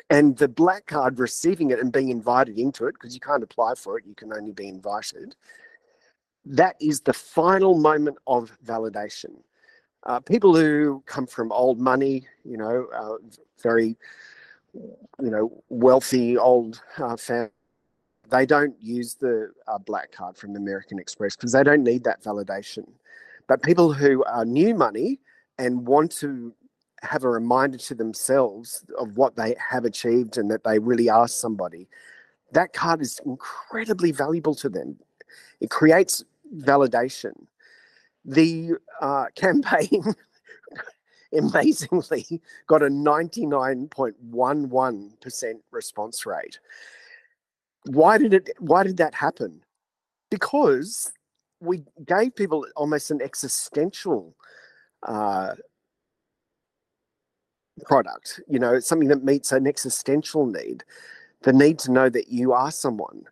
[0.09, 3.75] And the black card receiving it and being invited into it because you can't apply
[3.75, 5.37] for it you can only be invited
[6.45, 9.43] that is the final moment of validation.
[10.07, 13.17] Uh, people who come from old money you know uh,
[13.63, 13.97] very
[14.75, 17.51] you know wealthy old uh, family
[18.29, 22.23] they don't use the uh, black card from american express because they don't need that
[22.23, 22.85] validation
[23.49, 25.19] but people who are new money
[25.59, 26.55] and want to
[27.03, 31.29] have a reminder to themselves of what they have achieved and that they really are
[31.29, 31.89] somebody,
[32.53, 34.97] that card is incredibly valuable to them.
[35.61, 36.25] It creates
[36.59, 37.33] validation.
[38.25, 40.05] The uh, campaign
[41.39, 46.59] amazingly got a 99.11% response rate.
[47.87, 49.63] Why did it why did that happen?
[50.31, 51.11] Because
[51.61, 54.35] we gave people almost an existential
[55.03, 55.55] uh,
[57.85, 60.85] product, you know, something that meets an existential need,
[61.43, 63.25] the need to know that you are someone.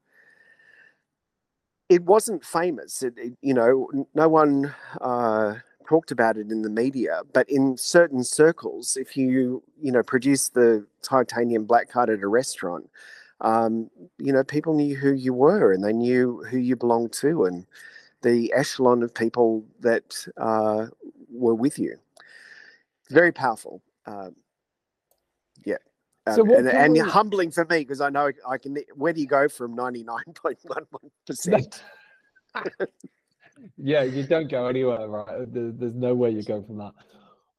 [1.89, 5.55] It wasn't famous, it, it, you know, no one uh,
[5.89, 10.51] talked about it in the media, but in certain circles, if you, you know, produce
[10.51, 12.89] the titanium black card at a restaurant,
[13.41, 17.45] um, you know, people knew who you were and they knew who you belonged to
[17.45, 17.67] and
[18.23, 20.87] the echelon of people that uh,
[21.31, 21.97] were with you.
[23.11, 23.81] Very powerful.
[24.07, 24.35] Um,
[25.65, 25.77] yeah.
[26.35, 26.99] So um, and, and we...
[26.99, 28.77] humbling for me because I know I can.
[28.95, 31.83] Where do you go from ninety nine point one one percent?
[33.77, 35.47] Yeah, you don't go anywhere, right?
[35.53, 36.93] There's no way you go from that.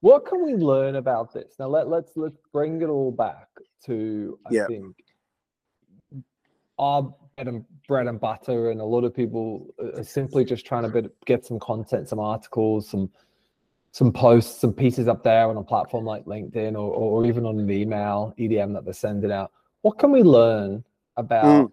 [0.02, 1.56] What can we learn about this?
[1.60, 3.48] Now let let's let's bring it all back
[3.86, 4.68] to I yeah.
[4.68, 4.96] think
[6.78, 10.90] our bread and, bread and butter, and a lot of people are simply just trying
[10.90, 13.10] to get some content, some articles, some
[13.92, 17.60] some posts, some pieces up there on a platform like LinkedIn or, or even on
[17.60, 19.52] an email, EDM that they're sending out.
[19.82, 20.84] what can we learn
[21.18, 21.72] about mm.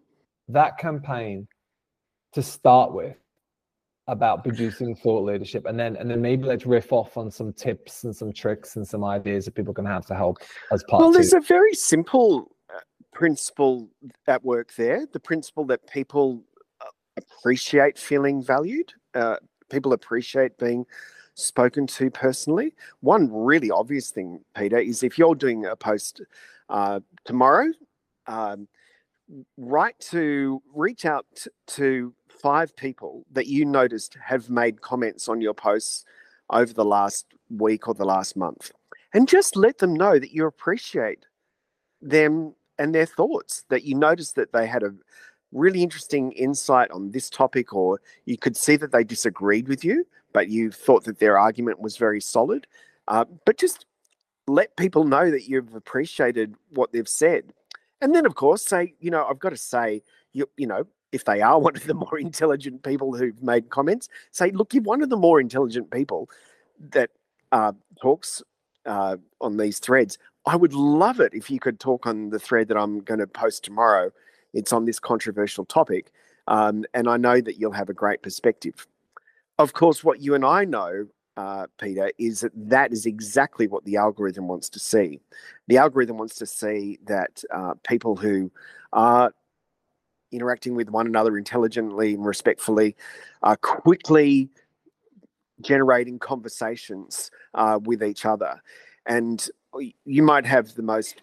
[0.49, 1.47] that campaign
[2.33, 3.17] to start with
[4.09, 8.05] about producing thought leadership and then and then maybe let's riff off on some tips
[8.05, 10.39] and some tricks and some ideas that people can have to help
[10.71, 11.15] as part well two.
[11.19, 12.79] there's a very simple uh,
[13.13, 13.89] principle
[14.29, 16.41] at work there the principle that people
[16.81, 16.85] uh,
[17.17, 19.37] appreciate feeling valued uh,
[19.71, 20.87] people appreciate being
[21.35, 26.23] spoken to personally one really obvious thing peter is if you're doing a post
[26.69, 27.67] uh, tomorrow
[28.29, 28.69] um,
[29.57, 31.27] write to reach out
[31.67, 32.15] to
[32.47, 36.05] five people that you noticed have made comments on your posts
[36.51, 38.71] over the last week or the last month.
[39.13, 41.27] And just let them know that you appreciate
[42.01, 44.95] them and their thoughts that you noticed that they had a
[45.51, 50.07] really interesting insight on this topic or you could see that they disagreed with you
[50.33, 52.69] but you thought that their argument was very solid.
[53.09, 53.87] Uh, but just
[54.47, 57.53] let people know that you've appreciated what they've said.
[58.01, 60.85] And then, of course, say, you know, I've got to say, you, you know,
[61.17, 64.83] if they are one of the more intelligent people who've made comments, say, look, you're
[64.83, 66.31] one of the more intelligent people
[66.91, 67.11] that
[67.51, 68.43] uh, talks
[68.85, 70.19] uh, on these threads.
[70.47, 73.27] I would love it if you could talk on the thread that I'm going to
[73.27, 74.13] post tomorrow.
[74.55, 76.13] It's on this controversial topic.
[76.47, 78.87] Um, and I know that you'll have a great perspective.
[79.59, 83.85] Of course, what you and I know uh, Peter, is that that is exactly what
[83.85, 85.21] the algorithm wants to see.
[85.69, 88.51] The algorithm wants to see that uh, people who
[88.93, 89.33] are
[90.33, 92.97] interacting with one another intelligently and respectfully
[93.43, 94.49] are quickly
[95.61, 98.61] generating conversations uh, with each other.
[99.07, 99.47] And
[100.05, 101.23] you might have the most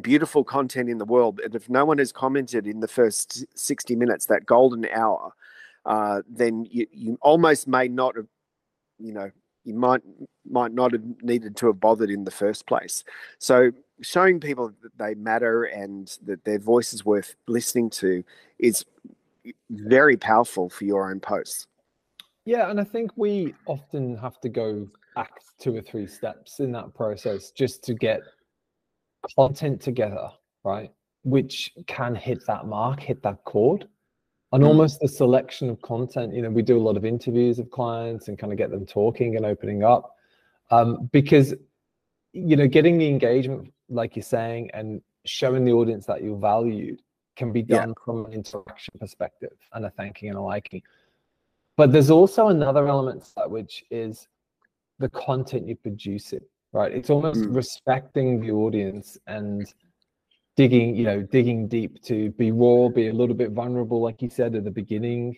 [0.00, 3.96] beautiful content in the world, but if no one has commented in the first 60
[3.96, 5.32] minutes, that golden hour,
[5.84, 8.26] uh, then you, you almost may not have
[8.98, 9.30] you know
[9.64, 10.02] you might
[10.48, 13.04] might not have needed to have bothered in the first place.
[13.38, 13.70] So
[14.02, 18.22] showing people that they matter and that their voice is worth listening to
[18.58, 18.84] is
[19.70, 21.66] very powerful for your own posts.
[22.44, 26.72] Yeah, and I think we often have to go back two or three steps in
[26.72, 28.20] that process just to get
[29.36, 30.30] content together,
[30.64, 30.90] right?
[31.22, 33.88] Which can hit that mark, hit that chord
[34.52, 34.66] and mm.
[34.66, 38.28] almost the selection of content you know we do a lot of interviews of clients
[38.28, 40.14] and kind of get them talking and opening up
[40.70, 41.54] um, because
[42.32, 47.00] you know getting the engagement like you're saying and showing the audience that you're valued
[47.36, 48.04] can be done yeah.
[48.04, 50.82] from an interaction perspective and a thanking and a liking
[51.76, 54.28] but there's also another element to that which is
[54.98, 57.54] the content you produce it right it's almost mm.
[57.54, 59.72] respecting the audience and
[60.56, 64.28] digging, you know, digging deep to be raw, be a little bit vulnerable, like you
[64.28, 65.36] said at the beginning,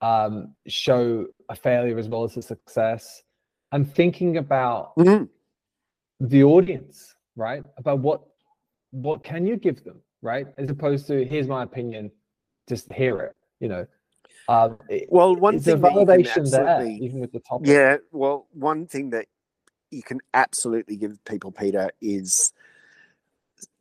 [0.00, 3.22] um, show a failure as well as a success,
[3.70, 5.24] and thinking about mm-hmm.
[6.20, 7.64] the audience, right?
[7.78, 8.22] About what
[8.90, 10.46] what can you give them, right?
[10.58, 12.10] As opposed to here's my opinion,
[12.68, 13.86] just hear it, you know.
[14.48, 17.68] Um, well, one thing validation there, even with the topic.
[17.68, 19.26] Yeah, well, one thing that
[19.90, 22.52] you can absolutely give people, Peter, is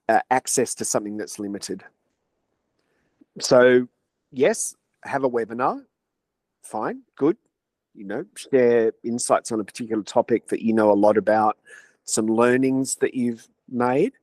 [0.07, 1.83] uh, access to something that's limited.
[3.39, 3.87] So,
[4.31, 5.83] yes, have a webinar.
[6.63, 7.37] Fine, good.
[7.93, 11.57] You know, share insights on a particular topic that you know a lot about,
[12.05, 14.13] some learnings that you've made,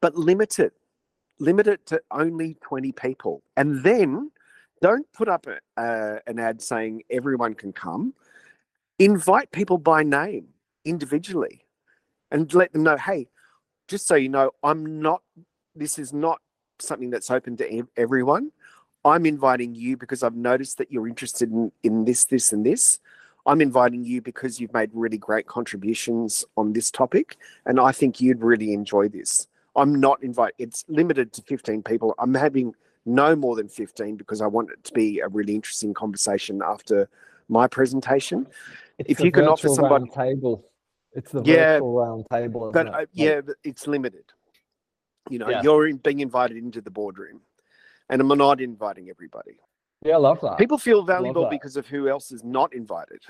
[0.00, 0.72] but limit it.
[1.40, 3.42] Limit it to only 20 people.
[3.56, 4.30] And then
[4.80, 8.14] don't put up a, uh, an ad saying everyone can come.
[8.98, 10.48] Invite people by name
[10.84, 11.64] individually
[12.30, 13.28] and let them know hey,
[13.86, 15.22] just so you know, I'm not,
[15.74, 16.40] this is not
[16.78, 18.52] something that's open to everyone.
[19.04, 22.98] I'm inviting you because I've noticed that you're interested in, in this, this, and this.
[23.48, 28.20] I'm inviting you because you've made really great contributions on this topic, and I think
[28.20, 29.48] you'd really enjoy this.
[29.74, 30.52] I'm not invite.
[30.58, 32.14] It's limited to 15 people.
[32.18, 32.74] I'm having
[33.06, 37.08] no more than 15 because I want it to be a really interesting conversation after
[37.48, 38.46] my presentation.
[38.98, 40.64] It's if you can offer somebody table
[41.12, 42.70] it's the yeah, virtual round table.
[42.72, 44.24] But uh, yeah, it's limited.
[45.30, 45.62] You know, yeah.
[45.62, 47.40] you're in, being invited into the boardroom,
[48.08, 49.58] and I'm not inviting everybody.
[50.04, 50.58] Yeah, I love that.
[50.58, 53.20] People feel valuable because of who else is not invited.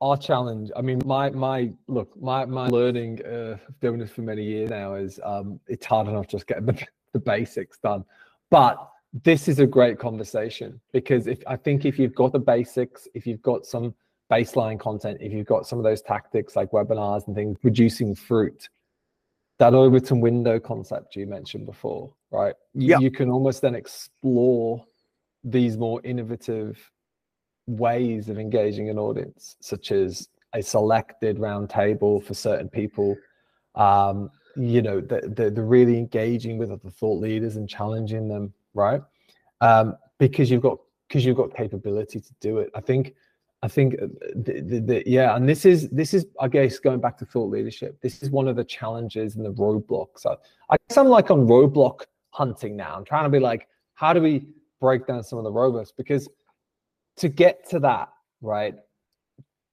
[0.00, 0.70] Our challenge.
[0.76, 4.94] I mean, my my look, my my learning uh, doing this for many years now
[4.94, 8.04] is um, it's hard enough just getting the, the basics done,
[8.50, 8.90] but
[9.24, 13.26] this is a great conversation because if I think if you've got the basics, if
[13.26, 13.94] you've got some
[14.30, 18.68] baseline content, if you've got some of those tactics like webinars and things, producing fruit,
[19.58, 22.54] that Overton window concept you mentioned before, right?
[22.74, 23.00] You, yep.
[23.00, 24.84] you can almost then explore
[25.46, 26.90] these more innovative
[27.66, 33.16] ways of engaging an audience, such as a selected round table for certain people,
[33.76, 38.52] um, you know, the, the, the really engaging with other thought leaders and challenging them,
[38.74, 39.02] right?
[39.60, 40.78] Um, because you've got
[41.08, 42.70] because you've got capability to do it.
[42.74, 43.14] I think
[43.62, 47.00] I think uh, the, the, the, yeah, and this is this is I guess going
[47.00, 48.00] back to thought leadership.
[48.00, 50.26] This is one of the challenges and the roadblocks.
[50.26, 50.34] I,
[50.70, 52.94] I guess I'm like on roadblock hunting now.
[52.96, 54.46] I'm trying to be like, how do we
[54.80, 55.92] break down some of the roadblocks?
[55.96, 56.28] Because
[57.18, 58.08] to get to that,
[58.40, 58.74] right,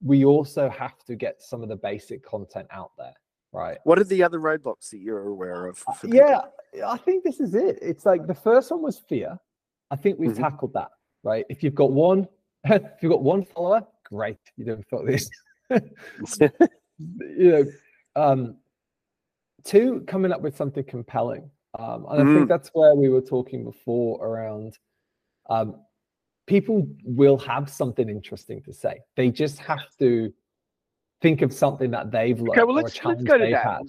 [0.02, 3.14] we also have to get some of the basic content out there,
[3.52, 3.78] right?
[3.84, 5.82] What are the other roadblocks that you're aware of?
[6.04, 6.40] yeah,
[6.86, 7.78] I think this is it.
[7.80, 9.38] It's like the first one was fear.
[9.90, 10.42] I think we've mm-hmm.
[10.42, 10.88] tackled that,
[11.22, 11.44] right?
[11.48, 12.28] If you've got one
[12.64, 14.38] if you've got one follower, great.
[14.56, 15.28] You don't thought this.
[15.70, 16.50] you
[17.38, 17.64] know,
[18.16, 18.56] um,
[19.64, 21.50] two, coming up with something compelling.
[21.78, 22.30] Um, and mm.
[22.30, 22.48] I think mm.
[22.48, 24.78] that's where we were talking before around
[25.50, 25.76] um,
[26.46, 29.00] people will have something interesting to say.
[29.16, 30.32] They just have to
[31.22, 32.50] think of something that they've learned.
[32.50, 33.62] Okay, well, let's, let's go to that.
[33.62, 33.82] Had.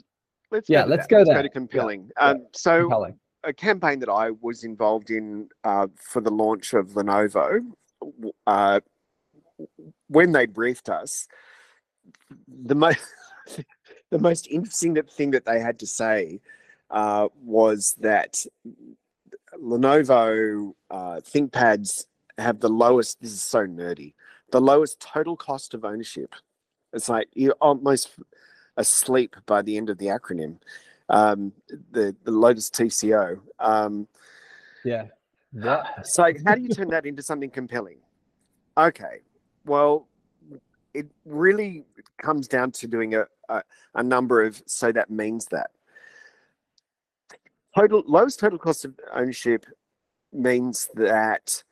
[0.52, 1.10] Let's yeah, go let's that.
[1.10, 1.36] go let's there.
[1.38, 2.10] go to compelling.
[2.18, 2.28] Yeah.
[2.30, 3.20] Um, so, compelling.
[3.44, 7.62] a campaign that I was involved in uh, for the launch of Lenovo
[8.48, 8.80] uh,
[10.08, 11.28] when they briefed us,
[12.48, 13.00] the most
[14.12, 16.40] the most interesting thing that they had to say
[16.92, 18.46] uh, was that
[19.62, 22.06] Lenovo uh, ThinkPads
[22.38, 23.22] have the lowest.
[23.22, 24.14] This is so nerdy.
[24.52, 26.34] The lowest total cost of ownership.
[26.94, 28.12] It's like you're almost
[28.78, 30.58] asleep by the end of the acronym.
[31.10, 31.54] Um,
[31.92, 33.40] the the lowest TCO.
[33.60, 34.08] Um,
[34.84, 35.06] yeah.
[35.54, 35.84] Yeah.
[36.04, 38.00] So how do you turn that into something compelling?
[38.78, 39.22] Okay.
[39.66, 40.08] Well,
[40.94, 41.86] it really
[42.22, 43.64] comes down to doing a, a,
[43.96, 45.72] a number of so that means that
[47.76, 49.66] total lowest total cost of ownership
[50.32, 51.64] means that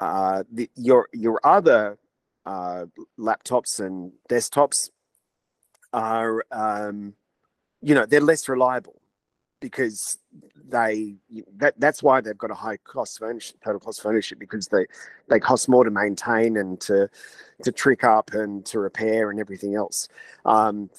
[0.00, 1.98] uh, the, your your other
[2.46, 2.86] uh,
[3.18, 4.90] laptops and desktops
[5.92, 7.14] are um,
[7.82, 9.00] you know they're less reliable
[9.60, 10.18] because
[10.68, 11.16] they
[11.56, 14.68] that that's why they've got a high cost of ownership, total cost of ownership because
[14.68, 14.86] they
[15.28, 17.08] they cost more to maintain and to
[17.62, 20.08] to trick up and to repair and everything else.
[20.44, 20.90] Um,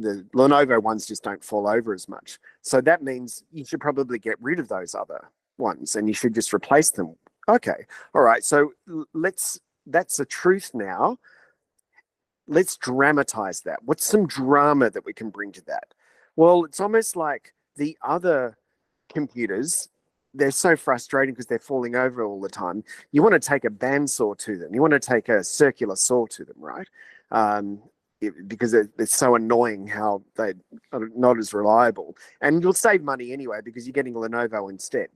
[0.00, 4.18] the Lenovo ones just don't fall over as much, so that means you should probably
[4.18, 5.28] get rid of those other
[5.58, 7.14] ones and you should just replace them.
[7.48, 8.44] Okay, all right.
[8.44, 8.72] So
[9.12, 11.18] let's that's the truth now.
[12.46, 13.80] Let's dramatize that.
[13.84, 15.94] What's some drama that we can bring to that?
[16.36, 18.56] Well, it's almost like the other
[19.08, 19.88] computers,
[20.34, 22.84] they're so frustrating because they're falling over all the time.
[23.12, 24.74] You want to take a bandsaw to them.
[24.74, 26.88] You want to take a circular saw to them, right?
[27.30, 27.80] Um,
[28.20, 30.54] it, because it's so annoying how they're
[30.92, 32.16] not as reliable.
[32.40, 35.08] And you'll save money anyway because you're getting Lenovo instead.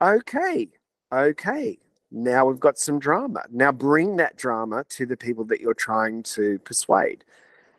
[0.00, 0.68] Okay,
[1.12, 1.78] okay.
[2.10, 3.44] Now we've got some drama.
[3.50, 7.24] Now bring that drama to the people that you're trying to persuade.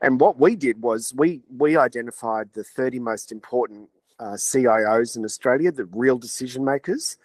[0.01, 5.23] And what we did was we we identified the 30 most important uh, CIOs in
[5.23, 7.17] Australia, the real decision makers,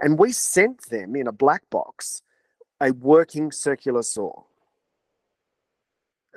[0.00, 2.22] and we sent them in a black box
[2.80, 4.42] a working circular saw,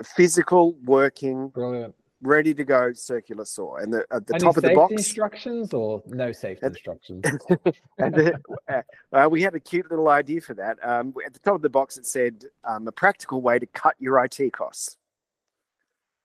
[0.04, 3.76] physical working, brilliant, ready to go circular saw.
[3.76, 7.24] And the, at the Any top of the box, instructions or no safety at, instructions.
[7.98, 8.82] and the, uh,
[9.12, 10.78] uh, we had a cute little idea for that.
[10.82, 13.94] Um, at the top of the box, it said um, a practical way to cut
[13.98, 14.96] your IT costs.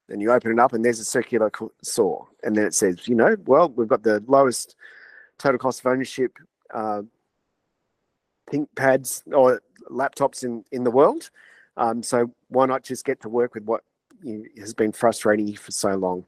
[0.09, 1.51] Then you open it up and there's a circular
[1.81, 2.25] saw.
[2.43, 4.75] And then it says, you know, well, we've got the lowest
[5.39, 6.37] total cost of ownership
[6.73, 7.03] uh,
[8.51, 11.29] ThinkPads or laptops in, in the world.
[11.77, 13.81] Um, so why not just get to work with what
[14.21, 16.25] you has been frustrating you for so long?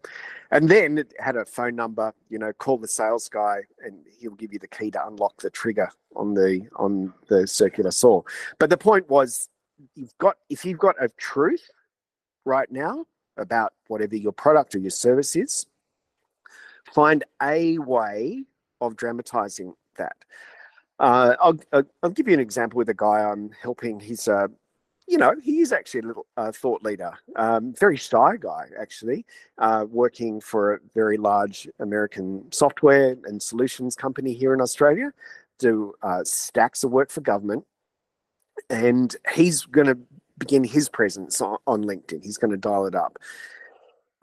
[0.51, 4.35] And then it had a phone number, you know, call the sales guy and he'll
[4.35, 8.21] give you the key to unlock the trigger on the on the circular saw.
[8.59, 9.49] But the point was
[9.95, 11.69] you've got if you've got a truth
[12.45, 13.05] right now,
[13.37, 15.65] about whatever your product or your service is.
[16.93, 18.43] Find a way
[18.81, 20.15] of dramatizing that.
[20.99, 23.99] Uh, I'll, I'll give you an example with a guy I'm helping.
[23.99, 24.49] He's a,
[25.07, 29.25] you know, he is actually a little uh, thought leader, um, very shy guy actually,
[29.59, 35.11] uh, working for a very large American software and solutions company here in Australia,
[35.59, 37.65] do uh, stacks of work for government,
[38.69, 39.97] and he's going to
[40.37, 42.23] begin his presence on, on LinkedIn.
[42.23, 43.17] He's going to dial it up.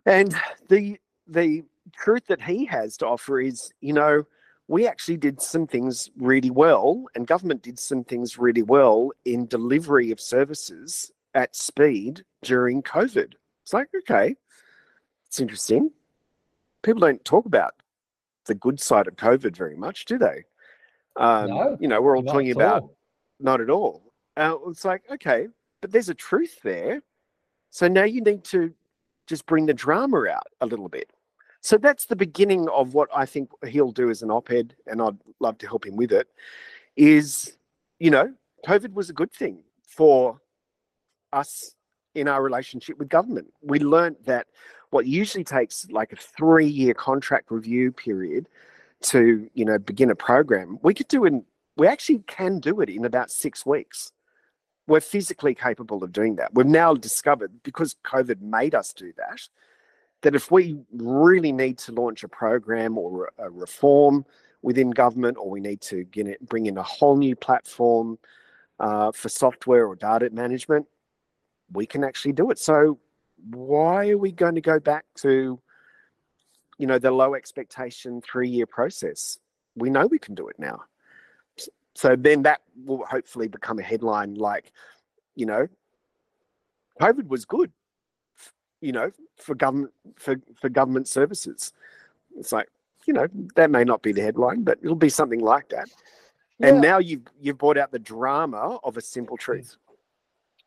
[0.04, 0.34] And
[0.68, 1.64] the the
[1.94, 4.24] truth that he has to offer is, you know,
[4.72, 9.46] we actually did some things really well, and government did some things really well in
[9.46, 13.34] delivery of services at speed during COVID.
[13.62, 14.34] It's like, okay,
[15.26, 15.90] it's interesting.
[16.82, 17.74] People don't talk about
[18.46, 20.42] the good side of COVID very much, do they?
[21.16, 22.96] Um, no, you know, we're all talking about all.
[23.40, 24.02] not at all.
[24.38, 25.48] Uh, it's like, okay,
[25.82, 27.02] but there's a truth there.
[27.72, 28.72] So now you need to
[29.26, 31.11] just bring the drama out a little bit.
[31.62, 35.16] So that's the beginning of what I think he'll do as an op-ed, and I'd
[35.40, 36.28] love to help him with it.
[36.96, 37.56] Is
[37.98, 38.32] you know,
[38.66, 40.40] COVID was a good thing for
[41.32, 41.74] us
[42.14, 43.52] in our relationship with government.
[43.62, 44.48] We learned that
[44.90, 48.48] what usually takes like a three-year contract review period
[49.02, 51.44] to you know begin a program, we could do in
[51.76, 54.12] we actually can do it in about six weeks.
[54.86, 56.52] We're physically capable of doing that.
[56.54, 59.40] We've now discovered because COVID made us do that
[60.22, 64.24] that if we really need to launch a program or a reform
[64.62, 68.18] within government, or we need to it, bring in a whole new platform
[68.78, 70.86] uh, for software or data management,
[71.72, 72.58] we can actually do it.
[72.58, 72.98] So
[73.50, 75.60] why are we going to go back to,
[76.78, 79.38] you know, the low expectation three year process?
[79.74, 80.84] We know we can do it now.
[81.94, 84.72] So then that will hopefully become a headline like,
[85.34, 85.66] you know,
[87.00, 87.72] COVID was good
[88.82, 91.72] you know, for government for, for government services.
[92.36, 92.68] It's like,
[93.06, 93.26] you know,
[93.56, 95.88] that may not be the headline, but it'll be something like that.
[96.58, 96.68] Yeah.
[96.68, 99.76] And now you've you've brought out the drama of a simple truth.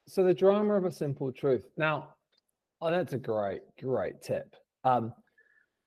[0.08, 1.64] So the drama of a simple truth.
[1.78, 2.10] Now,
[2.82, 4.56] oh, that's a great, great tip.
[4.84, 5.14] Um,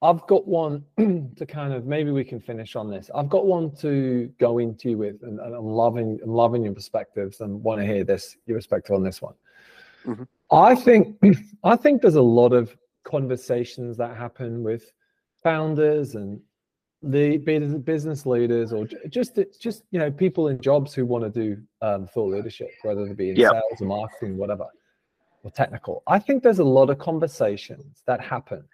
[0.00, 3.10] I've got one to kind of maybe we can finish on this.
[3.14, 7.40] I've got one to go into with, and, and I'm loving, I'm loving your perspectives,
[7.40, 9.34] and want to hear this your perspective on this one.
[10.08, 10.22] Mm-hmm.
[10.50, 11.22] I think
[11.62, 14.90] I think there's a lot of conversations that happen with
[15.42, 16.40] founders and
[17.02, 17.36] the
[17.84, 22.08] business leaders or just just you know people in jobs who want to do um,
[22.08, 23.52] thought leadership whether it be in yep.
[23.52, 24.66] sales or marketing whatever
[25.44, 28.64] or technical i think there's a lot of conversations that happen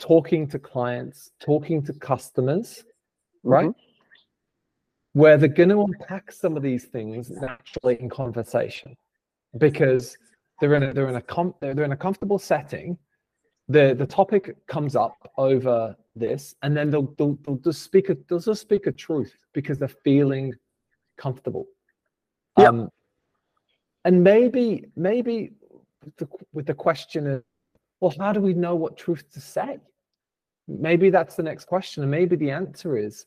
[0.00, 2.82] talking to clients talking to customers
[3.42, 5.20] right mm-hmm.
[5.20, 8.96] where they're going to unpack some of these things naturally in conversation
[9.58, 10.16] because
[10.60, 12.98] they're in a they're in a com- they're in a comfortable setting.
[13.68, 18.16] The the topic comes up over this, and then they'll they'll, they'll just speak a
[18.28, 20.54] they'll just speak a truth because they're feeling
[21.16, 21.66] comfortable.
[22.58, 22.68] Yep.
[22.68, 22.88] Um,
[24.04, 25.52] and maybe maybe
[26.16, 27.44] the, with the question of,
[28.00, 29.78] well, how do we know what truth to say?
[30.66, 33.26] Maybe that's the next question, and maybe the answer is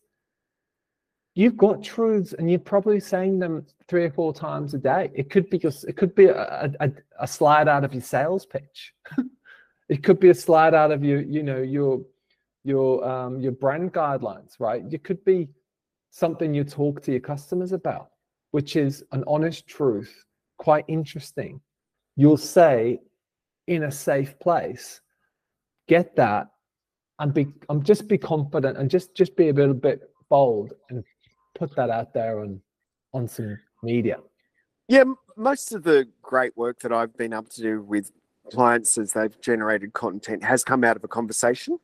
[1.33, 5.09] you've got truths and you're probably saying them three or four times a day.
[5.13, 8.45] It could be just, it could be a, a, a slide out of your sales
[8.45, 8.93] pitch.
[9.89, 12.01] it could be a slide out of your, you know, your
[12.63, 14.83] your um, your brand guidelines, right?
[14.91, 15.49] It could be
[16.11, 18.09] something you talk to your customers about,
[18.51, 20.25] which is an honest truth,
[20.57, 21.61] quite interesting.
[22.15, 22.99] You'll say
[23.67, 25.01] in a safe place,
[25.87, 26.47] get that
[27.19, 31.03] and be and just be confident and just just be a little bit bold and
[31.61, 32.59] put that out there on
[33.13, 34.17] on some media?
[34.87, 35.03] Yeah,
[35.37, 38.11] most of the great work that I've been able to do with
[38.51, 41.77] clients as they've generated content has come out of a conversation.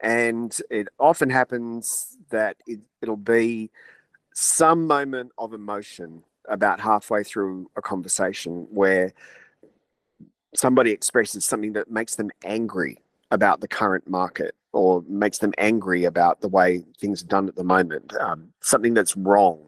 [0.00, 3.70] And it often happens that it, it'll be
[4.34, 9.12] some moment of emotion about halfway through a conversation where
[10.54, 12.98] somebody expresses something that makes them angry
[13.34, 17.56] about the current market or makes them angry about the way things are done at
[17.56, 19.60] the moment, um, something that's wrong.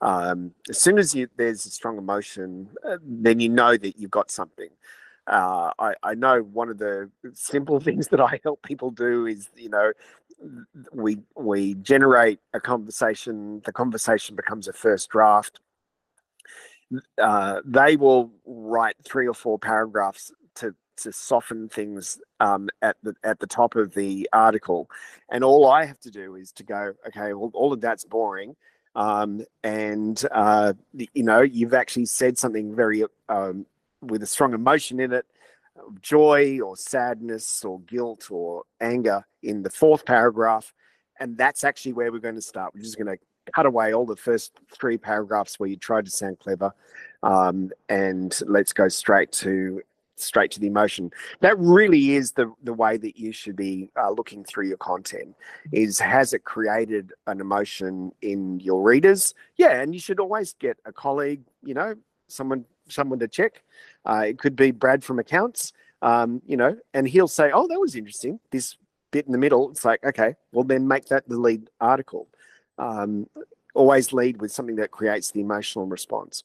[0.00, 4.10] Um, as soon as you, there's a strong emotion, uh, then you know that you've
[4.10, 4.68] got something.
[5.26, 9.48] Uh, I, I know one of the simple things that I help people do is,
[9.56, 9.92] you know,
[10.92, 13.62] we we generate a conversation.
[13.64, 15.60] The conversation becomes a first draft.
[17.16, 20.30] Uh, they will write three or four paragraphs
[20.98, 24.90] to soften things um, at the at the top of the article,
[25.30, 28.56] and all I have to do is to go, okay, well, all of that's boring,
[28.94, 33.66] um, and uh, you know, you've actually said something very um,
[34.00, 35.26] with a strong emotion in it,
[36.00, 40.72] joy or sadness or guilt or anger in the fourth paragraph,
[41.18, 42.72] and that's actually where we're going to start.
[42.74, 43.18] We're just going to
[43.52, 46.72] cut away all the first three paragraphs where you tried to sound clever,
[47.22, 49.82] um, and let's go straight to
[50.16, 51.10] straight to the emotion.
[51.40, 55.34] That really is the the way that you should be uh, looking through your content.
[55.72, 59.34] Is has it created an emotion in your readers?
[59.56, 61.94] Yeah, and you should always get a colleague, you know,
[62.28, 63.62] someone someone to check.
[64.04, 67.80] Uh, it could be Brad from accounts, um, you know, and he'll say, "Oh, that
[67.80, 68.76] was interesting." This
[69.14, 72.28] bit in the middle, it's like, okay, well then make that the lead article.
[72.78, 73.28] Um,
[73.74, 76.42] always lead with something that creates the emotional response.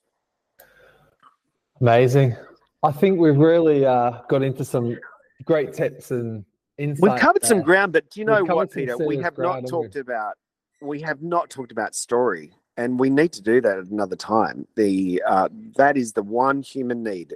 [1.81, 2.35] Amazing.
[2.81, 4.97] I think we've really uh, got into some
[5.43, 6.45] great tips and
[6.77, 7.01] insights.
[7.01, 7.49] We've covered there.
[7.49, 8.97] some ground, but do you know what, Peter?
[8.97, 10.01] We have not talked we?
[10.01, 10.35] about
[10.81, 14.65] we have not talked about story, and we need to do that at another time.
[14.75, 17.33] The uh, that is the one human need.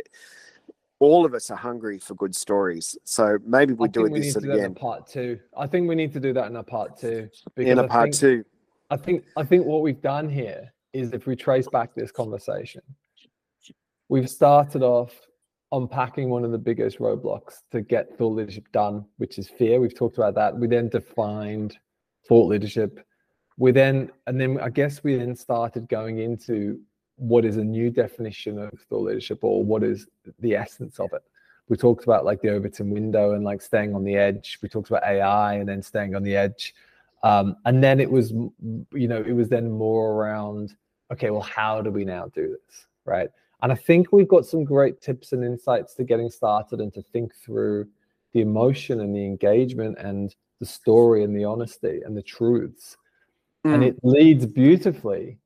[1.00, 2.98] all of us are hungry for good stories.
[3.04, 5.40] So maybe we I do we this need to do that again in part two.
[5.58, 7.30] I think we need to do that in a part two.
[7.58, 8.46] in a I part think, two.
[8.90, 12.82] I think I think what we've done here is if we trace back this conversation,
[14.08, 15.12] we've started off
[15.74, 19.82] unpacking one of the biggest roadblocks to get thought leadership done, which is fear.
[19.82, 20.58] We've talked about that.
[20.58, 21.78] We then defined
[22.28, 23.06] thought leadership.
[23.58, 26.80] We then, and then I guess we then started going into
[27.16, 30.08] what is a new definition of thought leadership or what is
[30.40, 31.24] the essence of it.
[31.70, 34.60] We talked about like the Overton window and like staying on the edge.
[34.62, 36.74] We talked about AI and then staying on the edge.
[37.24, 40.76] Um, and then it was, you know, it was then more around,
[41.12, 42.86] okay, well, how do we now do this?
[43.06, 43.30] Right.
[43.64, 47.02] And I think we've got some great tips and insights to getting started and to
[47.02, 47.88] think through
[48.34, 52.98] the emotion and the engagement and the story and the honesty and the truths.
[53.64, 53.88] And Mm.
[53.88, 55.40] it leads beautifully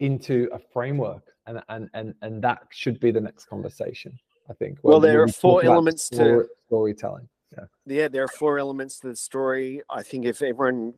[0.00, 1.24] into a framework.
[1.46, 4.18] And, and, and, and that should be the next conversation,
[4.48, 4.78] I think.
[4.82, 7.28] Well, there are four elements to- storytelling.
[7.56, 7.64] Yeah.
[7.86, 9.82] yeah, there are four elements to the story.
[9.90, 10.94] I think if everyone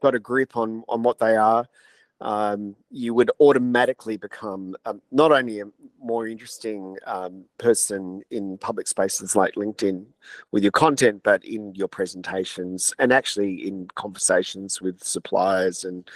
[0.00, 1.66] got a grip on on what they are,
[2.20, 5.64] um, you would automatically become um, not only a
[6.00, 10.04] more interesting um, person in public spaces like LinkedIn
[10.50, 16.08] with your content, but in your presentations and actually in conversations with suppliers and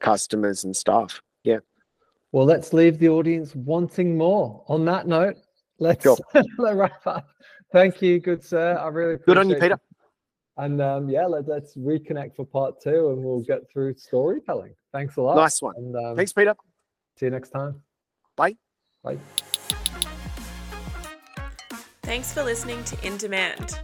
[0.00, 1.20] customers and staff.
[1.42, 1.58] Yeah.
[2.30, 4.62] Well, let's leave the audience wanting more.
[4.68, 5.36] On that note,
[5.78, 6.16] let's Sure.
[6.58, 7.26] wrap up.
[7.72, 8.78] Thank you, good sir.
[8.78, 9.56] I really appreciate Good on you.
[9.56, 9.80] Peter.
[10.58, 14.74] And um, yeah, let, let's reconnect for part two and we'll get through storytelling.
[14.92, 15.36] Thanks a lot.
[15.36, 15.74] Nice one.
[15.76, 16.54] And um, Thanks, Peter.
[17.16, 17.80] see you next time.
[18.36, 18.56] Bye.
[19.04, 19.18] Bye.
[22.02, 23.78] Thanks for listening to In Demand.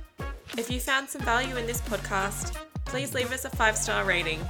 [0.59, 2.57] If you found some value in this podcast,
[2.87, 4.41] please leave us a five star rating.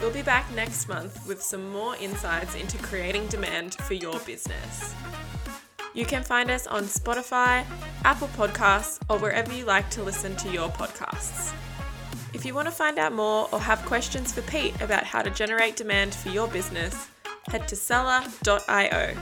[0.00, 4.94] We'll be back next month with some more insights into creating demand for your business.
[5.94, 7.64] You can find us on Spotify,
[8.04, 11.54] Apple Podcasts, or wherever you like to listen to your podcasts.
[12.32, 15.30] If you want to find out more or have questions for Pete about how to
[15.30, 17.08] generate demand for your business,
[17.46, 19.16] head to seller.io.